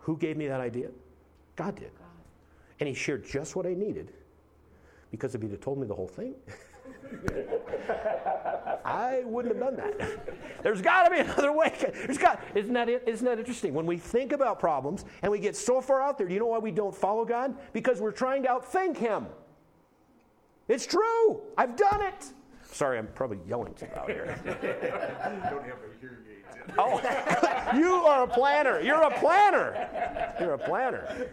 [0.00, 0.88] Who gave me that idea?
[1.54, 1.90] God did.
[1.96, 2.05] God.
[2.80, 4.12] And he shared just what I needed
[5.10, 6.34] because if he'd have told me the whole thing,
[8.84, 10.62] I wouldn't have done that.
[10.62, 11.72] There's got to be another way.
[11.78, 13.72] There's got, isn't, that, isn't that interesting?
[13.74, 16.46] When we think about problems and we get so far out there, do you know
[16.46, 17.56] why we don't follow God?
[17.72, 19.26] Because we're trying to outthink him.
[20.68, 21.40] It's true.
[21.56, 22.32] I've done it.
[22.76, 24.38] Sorry, I'm probably yelling too loud here.
[24.44, 26.74] don't have a hearing aids in.
[26.76, 27.00] Oh,
[27.74, 28.80] you are a planner.
[28.80, 30.34] You're a planner.
[30.38, 31.30] You're a planner.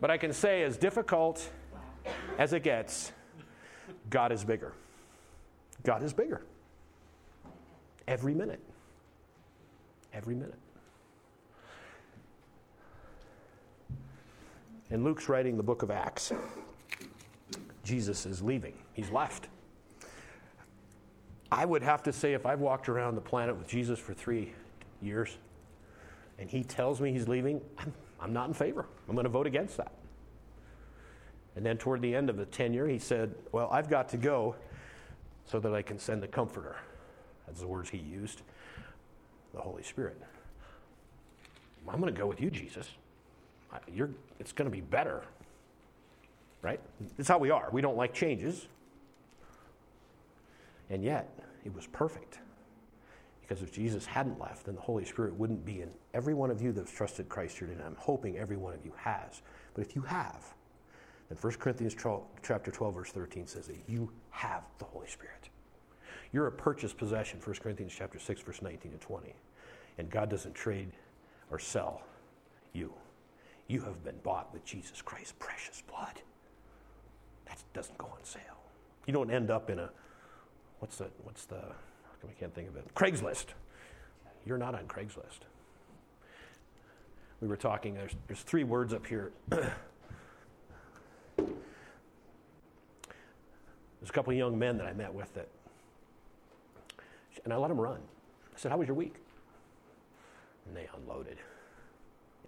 [0.00, 1.46] But I can say, as difficult
[2.38, 3.12] as it gets,
[4.08, 4.72] God is bigger.
[5.82, 6.40] God is bigger.
[8.08, 8.60] Every minute.
[10.14, 10.58] Every minute.
[14.88, 16.32] And Luke's writing the book of Acts.
[17.86, 19.48] Jesus is leaving, he's left.
[21.52, 24.52] I would have to say, if I've walked around the planet with Jesus for three
[25.00, 25.38] years
[26.40, 28.86] and he tells me he's leaving, I'm, I'm not in favor.
[29.08, 29.92] I'm going to vote against that.
[31.54, 34.56] And then toward the end of the tenure, he said, Well, I've got to go
[35.44, 36.76] so that I can send the Comforter.
[37.46, 38.42] That's the words he used
[39.54, 40.20] the Holy Spirit.
[41.88, 42.88] I'm going to go with you, Jesus.
[43.92, 44.10] You're,
[44.40, 45.22] it's going to be better.
[46.66, 46.80] Right?
[47.16, 47.68] It's how we are.
[47.70, 48.66] We don't like changes.
[50.90, 52.40] And yet, it was perfect.
[53.40, 56.60] Because if Jesus hadn't left, then the Holy Spirit wouldn't be in every one of
[56.60, 57.84] you that's trusted Christ here today.
[57.86, 59.42] I'm hoping every one of you has.
[59.74, 60.42] But if you have,
[61.28, 65.48] then 1 Corinthians 12, chapter 12, verse 13 says that you have the Holy Spirit.
[66.32, 69.32] You're a purchased possession, 1 Corinthians chapter 6, verse 19 and 20.
[69.98, 70.90] And God doesn't trade
[71.48, 72.02] or sell
[72.72, 72.92] you.
[73.68, 76.22] You have been bought with Jesus Christ's precious blood.
[77.46, 78.42] That doesn't go on sale.
[79.06, 79.90] You don't end up in a
[80.80, 82.94] what's the what's the I can't think of it?
[82.94, 83.46] Craigslist.
[84.44, 85.46] You're not on Craigslist.
[87.40, 89.32] We were talking, there's, there's three words up here.
[89.48, 89.70] there's
[94.02, 95.48] a couple of young men that I met with that,
[97.44, 97.98] and I let them run.
[98.54, 99.16] I said, How was your week?
[100.66, 101.36] And they unloaded.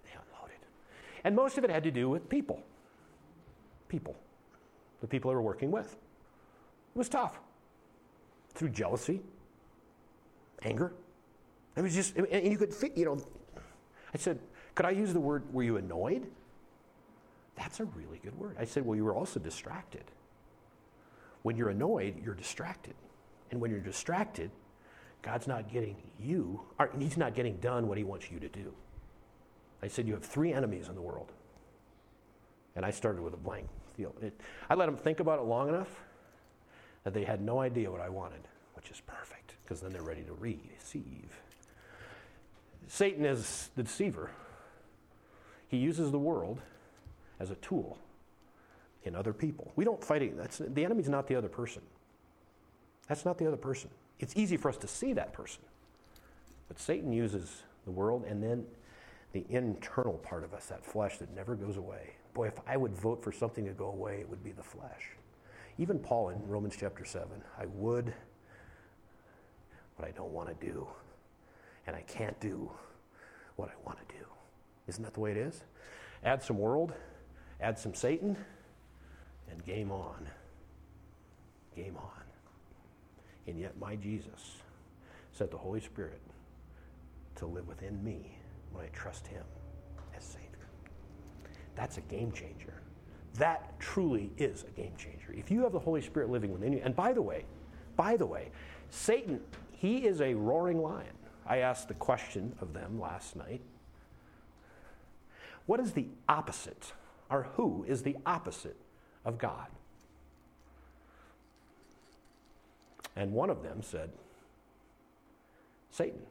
[0.03, 0.57] They unloaded.
[1.23, 2.63] And most of it had to do with people.
[3.89, 4.15] People.
[5.01, 5.93] The people they were working with.
[5.93, 7.39] It was tough.
[8.53, 9.21] Through jealousy,
[10.63, 10.93] anger.
[11.75, 13.17] It was just, and you could, you know,
[14.13, 14.39] I said,
[14.75, 16.27] could I use the word, were you annoyed?
[17.55, 18.55] That's a really good word.
[18.59, 20.03] I said, well, you were also distracted.
[21.43, 22.95] When you're annoyed, you're distracted.
[23.51, 24.51] And when you're distracted,
[25.21, 28.73] God's not getting you, or He's not getting done what He wants you to do.
[29.81, 31.31] I said, you have three enemies in the world.
[32.75, 33.67] And I started with a blank
[33.99, 34.15] field.
[34.21, 34.39] It,
[34.69, 35.89] I let them think about it long enough
[37.03, 40.21] that they had no idea what I wanted, which is perfect, because then they're ready
[40.23, 41.41] to receive.
[42.87, 44.31] Satan is the deceiver.
[45.67, 46.61] He uses the world
[47.41, 47.97] as a tool
[49.03, 49.71] in other people.
[49.75, 50.37] We don't fight it.
[50.37, 51.81] That's, the enemy's not the other person.
[53.07, 53.89] That's not the other person.
[54.19, 55.61] It's easy for us to see that person.
[56.69, 58.65] But Satan uses the world and then
[59.33, 62.13] the internal part of us, that flesh that never goes away.
[62.33, 65.11] Boy, if I would vote for something to go away, it would be the flesh.
[65.77, 67.27] Even Paul in Romans chapter 7,
[67.57, 68.13] I would,
[69.97, 70.87] but I don't want to do.
[71.87, 72.69] And I can't do
[73.55, 74.25] what I want to do.
[74.87, 75.63] Isn't that the way it is?
[76.23, 76.93] Add some world,
[77.61, 78.37] add some Satan,
[79.49, 80.27] and game on.
[81.75, 82.23] game on.
[83.47, 84.57] And yet, my Jesus
[85.31, 86.21] sent the Holy Spirit
[87.35, 88.37] to live within me
[88.71, 89.43] when I trust Him.
[91.79, 92.73] That's a game changer.
[93.35, 95.33] That truly is a game changer.
[95.33, 97.45] If you have the Holy Spirit living within you, and by the way,
[97.95, 98.49] by the way,
[98.89, 99.39] Satan,
[99.71, 101.13] he is a roaring lion.
[101.47, 103.61] I asked the question of them last night.
[105.67, 106.91] What is the opposite,
[107.31, 108.75] or who is the opposite
[109.23, 109.67] of God?
[113.15, 114.09] And one of them said,
[115.91, 116.23] Satan.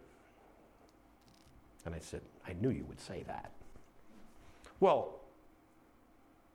[1.86, 3.50] And I said, I knew you would say that.
[4.78, 5.17] Well,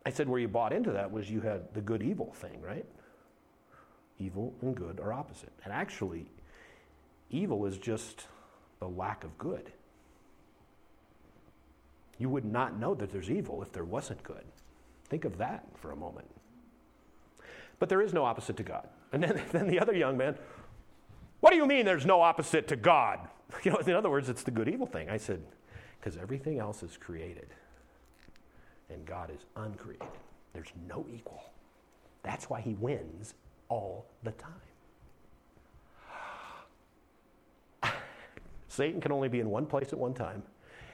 [0.05, 2.85] I said, where you bought into that was you had the good evil thing, right?
[4.19, 5.53] Evil and good are opposite.
[5.63, 6.27] And actually,
[7.29, 8.27] evil is just
[8.79, 9.71] the lack of good.
[12.17, 14.43] You would not know that there's evil if there wasn't good.
[15.09, 16.27] Think of that for a moment.
[17.79, 18.87] But there is no opposite to God.
[19.13, 20.37] And then, then the other young man,
[21.39, 23.19] what do you mean there's no opposite to God?
[23.63, 25.11] You know, in other words, it's the good evil thing.
[25.11, 25.39] I said,
[25.99, 27.49] because everything else is created
[28.89, 30.07] and God is uncreated.
[30.53, 31.43] There's no equal.
[32.23, 33.33] That's why he wins
[33.69, 34.51] all the time.
[38.67, 40.43] Satan can only be in one place at one time.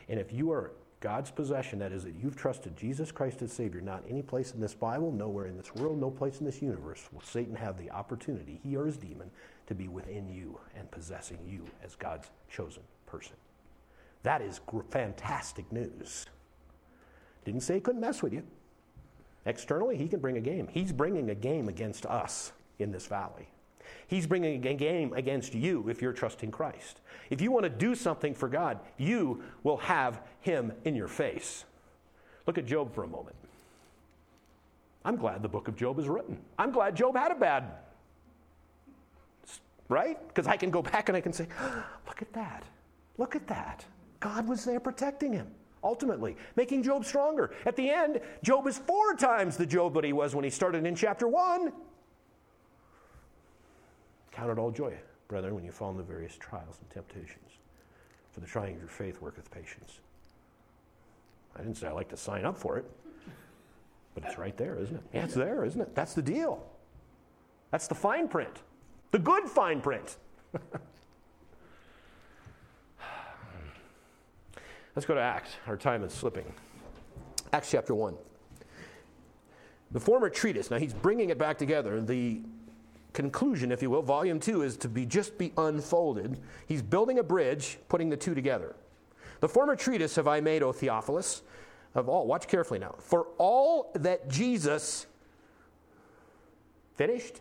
[0.08, 0.72] And if you are
[1.02, 4.60] God's possession, that is, that you've trusted Jesus Christ as Savior, not any place in
[4.60, 7.90] this Bible, nowhere in this world, no place in this universe will Satan have the
[7.92, 9.30] opportunity, he or his demon,
[9.68, 13.36] to be within you and possessing you as God's chosen person.
[14.24, 14.60] That is
[14.90, 16.26] fantastic news.
[17.46, 18.44] Didn't say he couldn't mess with you.
[19.46, 20.68] Externally, he can bring a game.
[20.70, 23.48] He's bringing a game against us in this valley.
[24.08, 27.02] He's bringing a game against you if you're trusting Christ.
[27.30, 31.66] If you want to do something for God, you will have him in your face.
[32.48, 33.36] Look at Job for a moment.
[35.06, 36.38] I'm glad the book of Job is written.
[36.58, 37.66] I'm glad Job had a bad,
[39.88, 40.18] right?
[40.28, 41.48] Because I can go back and I can say,
[42.08, 42.64] look at that.
[43.18, 43.86] Look at that.
[44.20, 45.48] God was there protecting him,
[45.84, 47.52] ultimately, making Job stronger.
[47.66, 50.86] At the end, Job is four times the Job that he was when he started
[50.86, 51.72] in chapter one.
[54.32, 54.94] Count it all joy,
[55.28, 57.52] brethren, when you fall into various trials and temptations.
[58.32, 60.00] For the trying of your faith worketh patience.
[61.56, 62.86] I didn't say I like to sign up for it,
[64.14, 65.04] but it's right there, isn't it?
[65.14, 65.96] Yeah, it's there, isn't it?
[65.96, 66.64] That's the deal.
[67.72, 68.62] That's the fine print,
[69.12, 70.18] the good fine print.
[75.00, 75.52] Let's go to Acts.
[75.66, 76.44] Our time is slipping.
[77.54, 78.16] Acts chapter 1.
[79.92, 82.02] The former treatise, now he's bringing it back together.
[82.02, 82.42] The
[83.14, 86.38] conclusion, if you will, volume 2 is to be just be unfolded.
[86.68, 88.76] He's building a bridge, putting the two together.
[89.40, 91.44] The former treatise have I made, O Theophilus,
[91.96, 95.08] of all, watch carefully now, for all that Jesus
[96.96, 97.40] finished,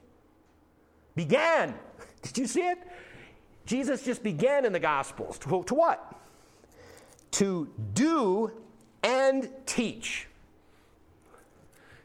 [1.17, 1.75] began.
[2.23, 2.79] Did you see it?
[3.67, 5.41] Jesus just began in the Gospels.
[5.41, 6.18] To, to what?
[7.33, 8.53] To do
[9.03, 10.27] and teach.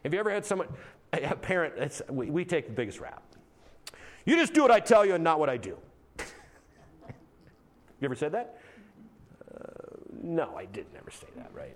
[0.03, 0.67] Have you ever had someone,
[1.13, 3.23] a parent, we, we take the biggest rap.
[4.25, 5.77] You just do what I tell you and not what I do.
[6.17, 6.25] you
[8.03, 8.59] ever said that?
[9.53, 9.63] Uh,
[10.21, 11.75] no, I did never say that, right?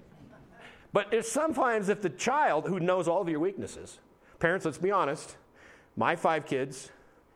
[0.93, 3.99] But it's sometimes if the child who knows all of your weaknesses,
[4.39, 5.37] parents, let's be honest,
[5.95, 6.91] my five kids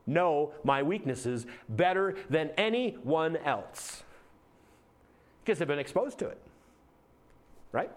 [0.07, 4.03] know my weaknesses better than anyone else
[5.43, 6.41] because they've been exposed to it,
[7.71, 7.91] right?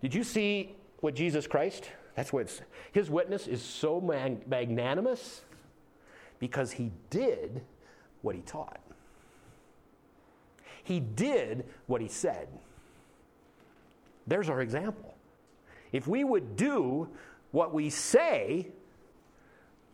[0.00, 1.90] Did you see what Jesus Christ?
[2.14, 2.60] That's what
[2.92, 5.42] his witness is so mag- magnanimous
[6.38, 7.62] because he did
[8.22, 8.80] what he taught.
[10.84, 12.48] He did what he said.
[14.26, 15.14] There's our example.
[15.92, 17.08] If we would do
[17.52, 18.68] what we say,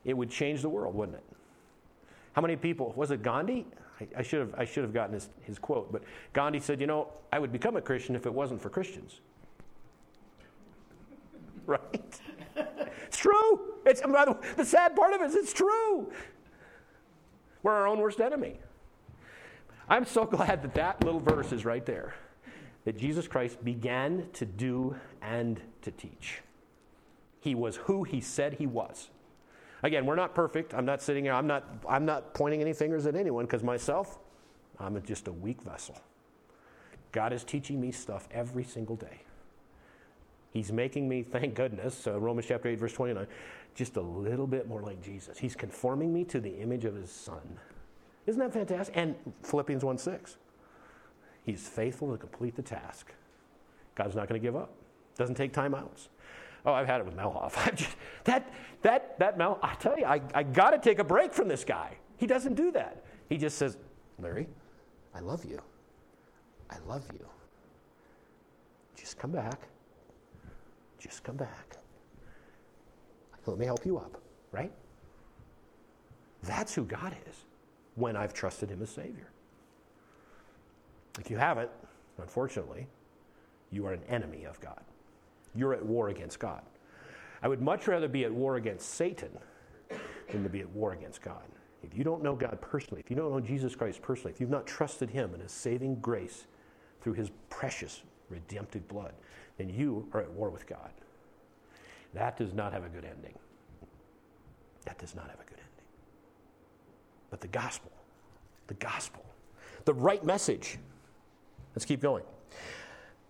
[0.04, 1.24] it would change the world, wouldn't it?
[2.32, 3.66] How many people, was it Gandhi?
[4.16, 7.09] I, should have, I should have gotten his, his quote, but Gandhi said, You know,
[7.32, 9.20] I would become a Christian if it wasn't for Christians.
[11.66, 12.20] right?
[12.57, 13.61] it's true.
[13.84, 16.12] It's, by the, the sad part of it is it's true.
[17.62, 18.61] We're our own worst enemy.
[19.88, 22.14] I'm so glad that that little verse is right there.
[22.84, 26.40] That Jesus Christ began to do and to teach.
[27.40, 29.11] He was who he said he was.
[29.82, 30.74] Again, we're not perfect.
[30.74, 34.18] I'm not sitting here, I'm not, I'm not pointing any fingers at anyone because myself,
[34.78, 35.96] I'm just a weak vessel.
[37.12, 39.20] God is teaching me stuff every single day.
[40.52, 43.26] He's making me, thank goodness, uh, Romans chapter 8, verse 29,
[43.74, 45.38] just a little bit more like Jesus.
[45.38, 47.58] He's conforming me to the image of his son.
[48.26, 48.96] Isn't that fantastic?
[48.96, 50.36] And Philippians 1 6.
[51.46, 53.12] He's faithful to complete the task.
[53.94, 54.70] God's not going to give up.
[55.16, 56.08] Doesn't take time outs.
[56.68, 57.56] Oh, I've had it with Melhoff.
[57.66, 58.52] I've just, that,
[58.82, 61.64] that, that Mel, I tell you, I, I got to take a break from this
[61.64, 61.96] guy.
[62.18, 63.04] He doesn't do that.
[63.30, 63.78] He just says,
[64.18, 64.48] Larry,
[65.14, 65.62] I love you.
[66.70, 67.26] I love you.
[68.96, 69.62] Just come back.
[70.98, 71.78] Just come back.
[73.46, 74.20] Let me help you up,
[74.52, 74.72] right?
[76.42, 77.36] That's who God is
[77.94, 79.30] when I've trusted Him as Savior.
[81.18, 81.70] If you haven't,
[82.18, 82.88] unfortunately,
[83.70, 84.82] you are an enemy of God.
[85.55, 86.62] You're at war against God.
[87.42, 89.30] I would much rather be at war against Satan
[90.30, 91.42] than to be at war against God.
[91.82, 94.51] If you don't know God personally, if you don't know Jesus Christ personally, if you've
[94.51, 96.46] not trusted Him and His saving grace
[97.01, 99.12] through His precious redemptive blood,
[99.57, 100.90] then you are at war with God.
[102.14, 103.34] That does not have a good ending.
[104.84, 105.84] That does not have a good ending.
[107.30, 107.92] But the gospel,
[108.66, 109.24] the gospel,
[109.84, 110.78] the right message.
[111.74, 112.24] Let's keep going.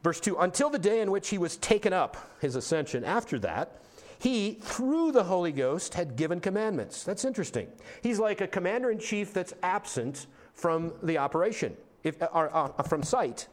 [0.08, 3.82] Verse 2 Until the day in which he was taken up, his ascension, after that,
[4.18, 7.04] he, through the Holy Ghost, had given commandments.
[7.04, 7.68] That's interesting.
[8.02, 12.82] He's like a commander in chief that's absent from the operation, if, or, uh, uh,
[12.84, 13.48] from sight.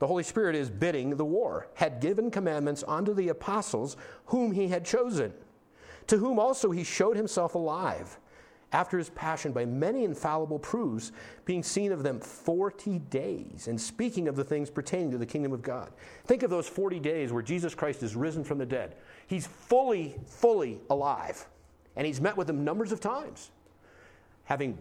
[0.00, 3.96] The Holy Spirit is bidding the war, had given commandments unto the apostles
[4.26, 5.32] whom he had chosen,
[6.08, 8.18] to whom also he showed himself alive
[8.72, 11.12] after his passion by many infallible proofs,
[11.44, 15.52] being seen of them 40 days, and speaking of the things pertaining to the kingdom
[15.52, 15.92] of God.
[16.24, 18.96] Think of those 40 days where Jesus Christ is risen from the dead.
[19.26, 21.46] He's fully, fully alive,
[21.96, 23.50] and he's met with them numbers of times,
[24.44, 24.78] having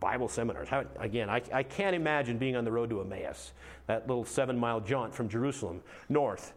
[0.00, 0.68] Bible seminars.
[0.68, 3.52] How, again, I, I can't imagine being on the road to Emmaus,
[3.86, 6.54] that little seven mile jaunt from Jerusalem north,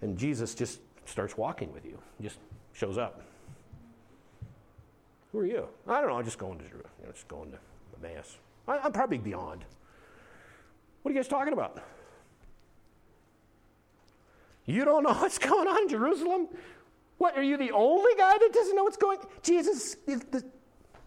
[0.00, 2.38] and Jesus just starts walking with you, just
[2.72, 3.22] shows up.
[5.34, 5.66] Who are you?
[5.88, 6.16] I don't know.
[6.16, 6.70] I'm just going to, you
[7.04, 7.58] know, just going to
[8.00, 8.38] Emmaus.
[8.68, 9.64] I, I'm probably beyond.
[11.02, 11.82] What are you guys talking about?
[14.64, 16.46] You don't know what's going on in Jerusalem?
[17.18, 19.18] What, are you the only guy that doesn't know what's going?
[19.42, 19.96] Jesus,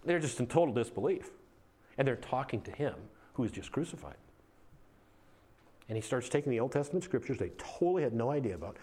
[0.03, 1.29] they're just in total disbelief.
[1.97, 2.95] And they're talking to him
[3.31, 4.17] who is just crucified.
[5.87, 8.75] And he starts taking the Old Testament scriptures they totally had no idea about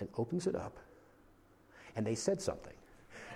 [0.00, 0.78] and opens it up.
[1.96, 2.75] And they said something.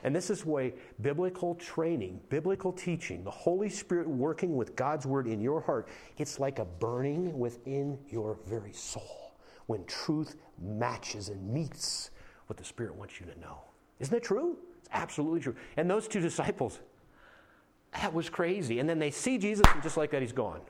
[0.02, 5.26] And this is why biblical training, biblical teaching, the Holy Spirit working with God's word
[5.26, 9.34] in your heart, it's like a burning within your very soul
[9.66, 12.10] when truth matches and meets
[12.46, 13.58] what the Spirit wants you to know.
[14.00, 14.56] Isn't it true?
[14.78, 15.54] It's absolutely true.
[15.76, 16.80] And those two disciples,
[17.92, 18.78] that was crazy.
[18.78, 20.60] And then they see Jesus, and just like that, he's gone.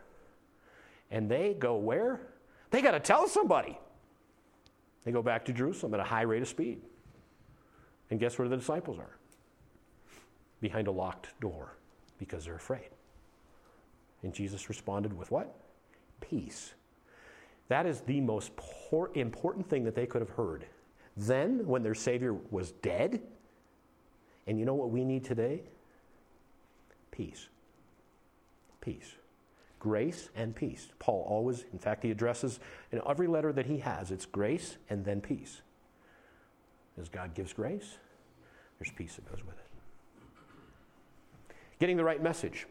[1.11, 2.21] And they go where?
[2.71, 3.79] They got to tell somebody.
[5.05, 6.83] They go back to Jerusalem at a high rate of speed.
[8.11, 9.17] And guess where the disciples are?
[10.61, 11.77] Behind a locked door
[12.19, 12.91] because they're afraid.
[14.23, 15.55] And Jesus responded with what?
[16.21, 16.75] Peace.
[17.69, 20.67] That is the most por- important thing that they could have heard.
[21.17, 23.23] Then, when their Savior was dead,
[24.47, 25.63] and you know what we need today?
[27.11, 27.49] Peace.
[28.81, 29.15] Peace.
[29.79, 30.89] Grace and peace.
[30.99, 32.61] Paul always, in fact, he addresses
[32.93, 35.63] in every letter that he has, it's grace and then peace.
[37.01, 37.97] As God gives grace,
[38.79, 39.70] there's peace that goes with it.
[41.81, 42.67] Getting the right message.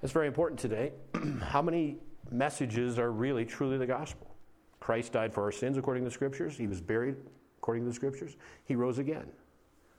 [0.00, 0.92] That's very important today.
[1.42, 1.98] How many
[2.30, 4.34] messages are really truly the gospel?
[4.80, 6.56] Christ died for our sins according to the scriptures.
[6.58, 7.14] He was buried
[7.58, 8.36] according to the scriptures.
[8.64, 9.28] He rose again.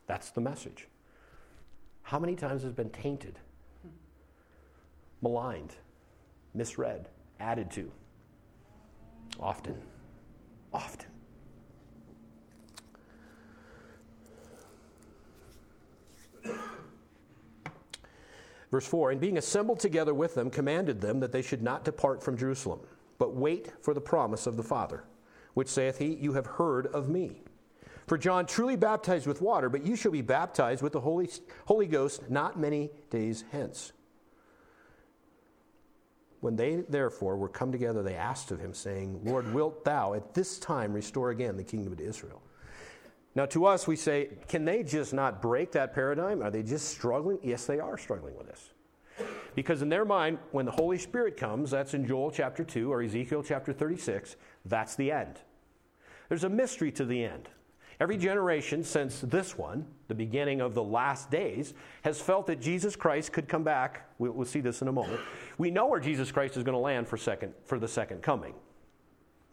[0.07, 0.87] That's the message.
[2.03, 3.39] How many times has been tainted,
[5.21, 5.75] maligned,
[6.53, 7.07] misread,
[7.39, 7.91] added to?
[9.39, 9.81] Often.
[10.73, 11.16] Often.
[18.71, 22.23] Verse 4 And being assembled together with them, commanded them that they should not depart
[22.23, 22.79] from Jerusalem,
[23.17, 25.03] but wait for the promise of the Father,
[25.53, 27.41] which saith he, You have heard of me.
[28.07, 31.29] For John truly baptized with water, but you shall be baptized with the Holy,
[31.65, 33.91] Holy Ghost not many days hence.
[36.39, 40.33] When they therefore were come together, they asked of him, saying, Lord, wilt thou at
[40.33, 42.41] this time restore again the kingdom to Israel?
[43.35, 46.41] Now, to us, we say, can they just not break that paradigm?
[46.41, 47.39] Are they just struggling?
[47.43, 48.71] Yes, they are struggling with this.
[49.55, 53.01] Because in their mind, when the Holy Spirit comes, that's in Joel chapter 2 or
[53.01, 55.39] Ezekiel chapter 36, that's the end.
[56.29, 57.49] There's a mystery to the end.
[57.99, 61.73] Every generation since this one, the beginning of the last days,
[62.03, 64.07] has felt that Jesus Christ could come back.
[64.19, 65.19] We'll, see this in a moment.
[65.57, 68.53] We know where Jesus Christ is going to land for, second, for the second coming.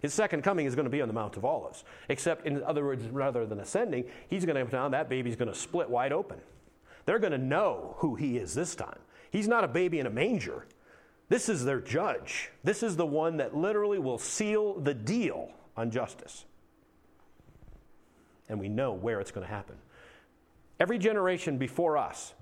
[0.05, 1.83] His second coming is going to be on the Mount of Olives.
[2.11, 5.49] Except, in other words, rather than ascending, he's going to come down, that baby's going
[5.49, 6.37] to split wide open.
[7.07, 8.99] They're going to know who he is this time.
[9.31, 10.67] He's not a baby in a manger.
[11.31, 12.51] This is their judge.
[12.63, 16.45] This is the one that literally will seal the deal on justice.
[18.49, 19.77] and we know where it's going to happen.
[20.79, 22.35] Every generation before us,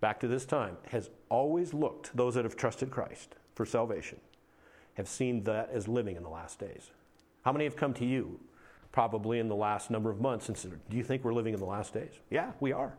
[0.00, 4.18] back to this time, has always looked, those that have trusted Christ for salvation,
[4.94, 6.90] have seen that as living in the last days.
[7.42, 8.40] How many have come to you
[8.92, 11.60] probably in the last number of months and said, Do you think we're living in
[11.60, 12.12] the last days?
[12.30, 12.94] Yeah, we are.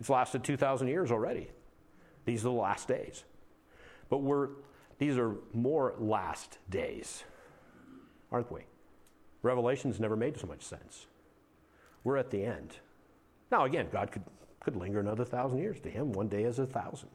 [0.00, 1.48] It's lasted 2,000 years already.
[2.24, 3.24] These are the last days.
[4.08, 4.48] But we're,
[4.98, 7.24] these are more last days,
[8.30, 8.62] aren't we?
[9.42, 11.06] Revelation's never made so much sense.
[12.04, 12.76] We're at the end.
[13.50, 14.22] Now, again, God could,
[14.60, 15.78] could linger another thousand years.
[15.80, 17.10] To him, one day is a thousand.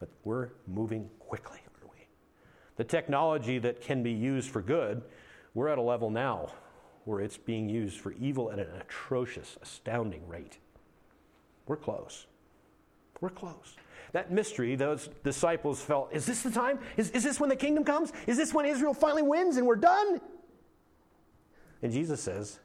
[0.00, 1.60] But we're moving quickly?
[2.78, 5.02] The technology that can be used for good,
[5.52, 6.52] we're at a level now
[7.04, 10.58] where it's being used for evil at an atrocious, astounding rate.
[11.66, 12.26] We're close.
[13.20, 13.74] We're close.
[14.12, 16.78] That mystery, those disciples felt, is this the time?
[16.96, 18.12] Is, is this when the kingdom comes?
[18.28, 20.20] Is this when Israel finally wins and we're done?
[21.82, 22.60] And Jesus says,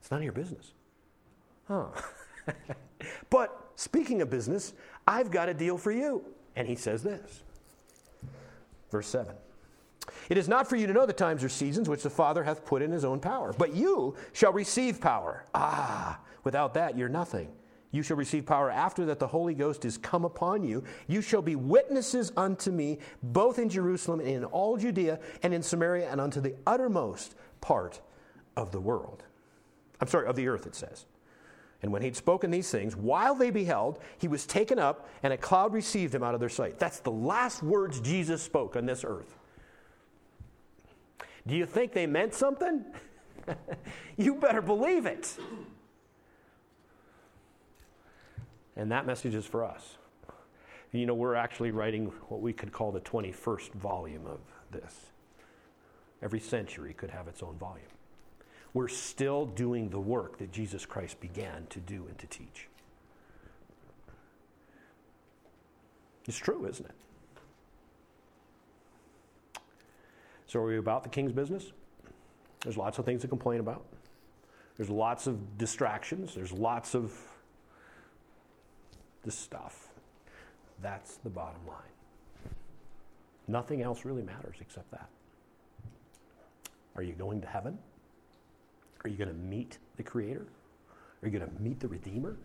[0.00, 0.72] it's none of your business.
[1.66, 1.88] Huh.
[3.30, 4.72] but speaking of business,
[5.06, 6.24] I've got a deal for you.
[6.56, 7.42] And he says this.
[8.90, 9.34] Verse 7.
[10.28, 12.64] It is not for you to know the times or seasons which the Father hath
[12.64, 15.44] put in his own power, but you shall receive power.
[15.54, 17.50] Ah, without that you're nothing.
[17.90, 20.84] You shall receive power after that the Holy Ghost is come upon you.
[21.06, 25.62] You shall be witnesses unto me, both in Jerusalem and in all Judea and in
[25.62, 28.00] Samaria and unto the uttermost part
[28.56, 29.24] of the world.
[30.00, 31.06] I'm sorry, of the earth, it says.
[31.82, 35.36] And when he'd spoken these things, while they beheld, he was taken up, and a
[35.36, 36.78] cloud received him out of their sight.
[36.78, 39.36] That's the last words Jesus spoke on this earth.
[41.46, 42.84] Do you think they meant something?
[44.16, 45.36] you better believe it.
[48.76, 49.96] And that message is for us.
[50.92, 54.94] You know, we're actually writing what we could call the 21st volume of this.
[56.22, 57.86] Every century could have its own volume.
[58.74, 62.68] We're still doing the work that Jesus Christ began to do and to teach.
[66.26, 66.94] It's true, isn't it?
[70.46, 71.72] So, are we about the king's business?
[72.60, 73.84] There's lots of things to complain about.
[74.76, 76.34] There's lots of distractions.
[76.34, 77.12] There's lots of
[79.24, 79.88] this stuff.
[80.80, 81.76] That's the bottom line.
[83.46, 85.08] Nothing else really matters except that.
[86.96, 87.78] Are you going to heaven?
[89.04, 90.46] Are you going to meet the Creator?
[91.22, 92.36] Are you going to meet the Redeemer?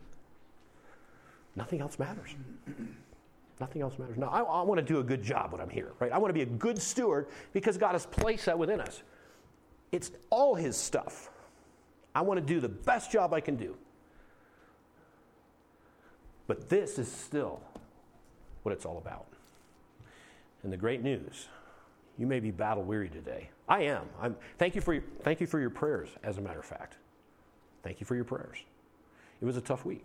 [1.56, 2.36] Nothing else matters.
[3.60, 4.18] Nothing else matters.
[4.18, 6.12] Now, I, I want to do a good job when I'm here, right?
[6.12, 9.04] I want to be a good steward because God has placed that within us.
[9.91, 11.30] It's all His stuff.
[12.16, 13.76] I want to do the best job I can do.
[16.47, 17.62] But this is still
[18.64, 19.28] what it's all about.
[20.64, 21.47] And the great news
[22.18, 23.49] you may be battle weary today.
[23.68, 24.07] I am.
[24.22, 26.97] I'm, thank, you for your, thank you for your prayers, as a matter of fact.
[27.82, 28.57] Thank you for your prayers.
[29.41, 30.03] It was a tough week.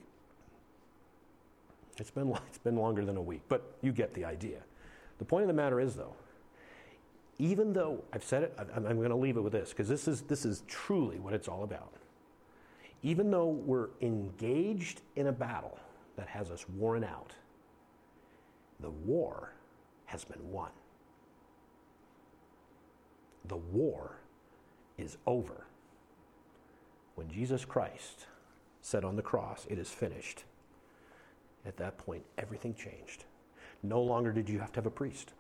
[1.98, 4.61] It's been, it's been longer than a week, but you get the idea.
[5.18, 6.14] The point of the matter is, though,
[7.38, 10.09] even though I've said it, I'm, I'm going to leave it with this because this
[10.09, 11.92] is, this is truly what it's all about.
[13.02, 15.78] Even though we're engaged in a battle
[16.16, 17.32] that has us worn out,
[18.80, 19.52] the war
[20.06, 20.70] has been won
[23.49, 24.18] the war
[24.96, 25.66] is over.
[27.14, 28.26] When Jesus Christ
[28.80, 30.44] said on the cross, It is finished,
[31.66, 33.24] at that point, everything changed.
[33.82, 35.32] No longer did you have to have a priest.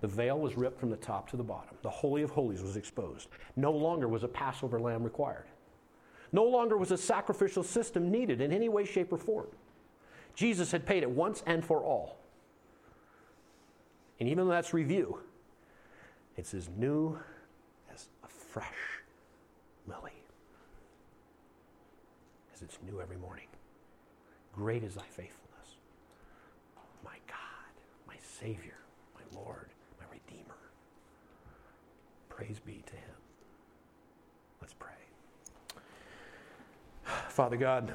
[0.00, 1.76] The veil was ripped from the top to the bottom.
[1.82, 3.28] The Holy of Holies was exposed.
[3.56, 5.46] No longer was a Passover lamb required.
[6.32, 9.48] No longer was a sacrificial system needed in any way, shape, or form.
[10.34, 12.18] Jesus had paid it once and for all.
[14.20, 15.20] And even though that's review,
[16.36, 17.18] it's as new
[17.92, 18.66] as a fresh
[19.86, 20.12] lily,
[22.54, 23.46] as it's new every morning.
[24.52, 25.76] Great is thy faithfulness.
[27.04, 27.72] My God,
[28.06, 28.78] my Savior,
[29.14, 29.68] my Lord,
[29.98, 30.56] my Redeemer.
[32.28, 33.16] Praise be to him.
[34.60, 34.90] Let's pray.
[37.28, 37.92] Father God,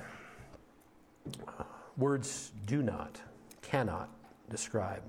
[1.98, 3.22] words do not,
[3.62, 4.10] cannot
[4.50, 5.02] describe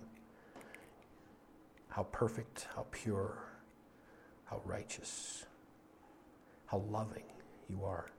[1.96, 3.38] how perfect, how pure,
[4.44, 5.46] how righteous,
[6.66, 7.24] how loving
[7.70, 8.10] you are.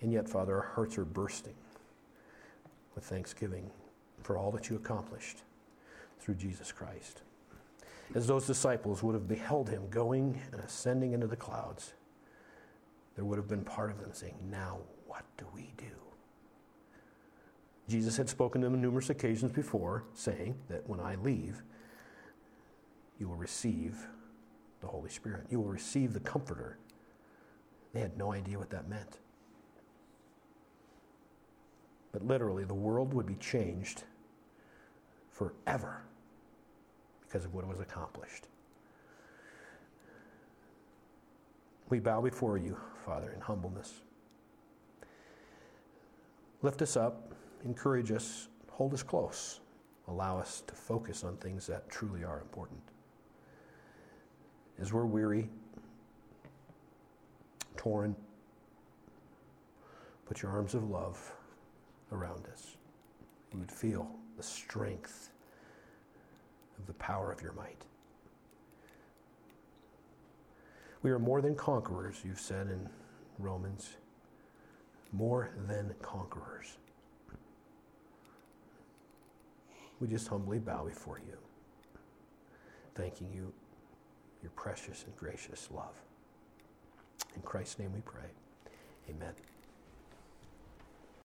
[0.00, 1.56] And yet, Father, our hearts are bursting
[2.94, 3.68] with thanksgiving
[4.22, 5.38] for all that you accomplished
[6.20, 7.22] through Jesus Christ.
[8.14, 11.94] As those disciples would have beheld him going and ascending into the clouds,
[13.16, 16.05] there would have been part of them saying, Now what do we do?
[17.88, 21.62] Jesus had spoken to them on numerous occasions before, saying that when I leave,
[23.18, 23.96] you will receive
[24.80, 25.46] the Holy Spirit.
[25.50, 26.78] You will receive the Comforter.
[27.92, 29.18] They had no idea what that meant.
[32.12, 34.04] But literally, the world would be changed
[35.30, 36.02] forever
[37.20, 38.48] because of what was accomplished.
[41.88, 44.00] We bow before you, Father, in humbleness.
[46.62, 47.34] Lift us up,
[47.66, 49.60] encourage us, hold us close,
[50.08, 52.80] allow us to focus on things that truly are important.
[54.80, 55.48] As we're weary,
[57.76, 58.14] torn,
[60.26, 61.32] put your arms of love
[62.12, 62.76] around us.
[63.52, 65.30] We would feel the strength
[66.78, 67.84] of the power of your might.
[71.02, 72.88] We are more than conquerors, you've said in
[73.38, 73.96] Romans.
[75.12, 76.76] More than conquerors.
[80.00, 81.38] We just humbly bow before you,
[82.94, 83.52] thanking you,
[84.42, 85.94] your precious and gracious love.
[87.34, 88.28] In Christ's name we pray.
[89.08, 89.32] Amen.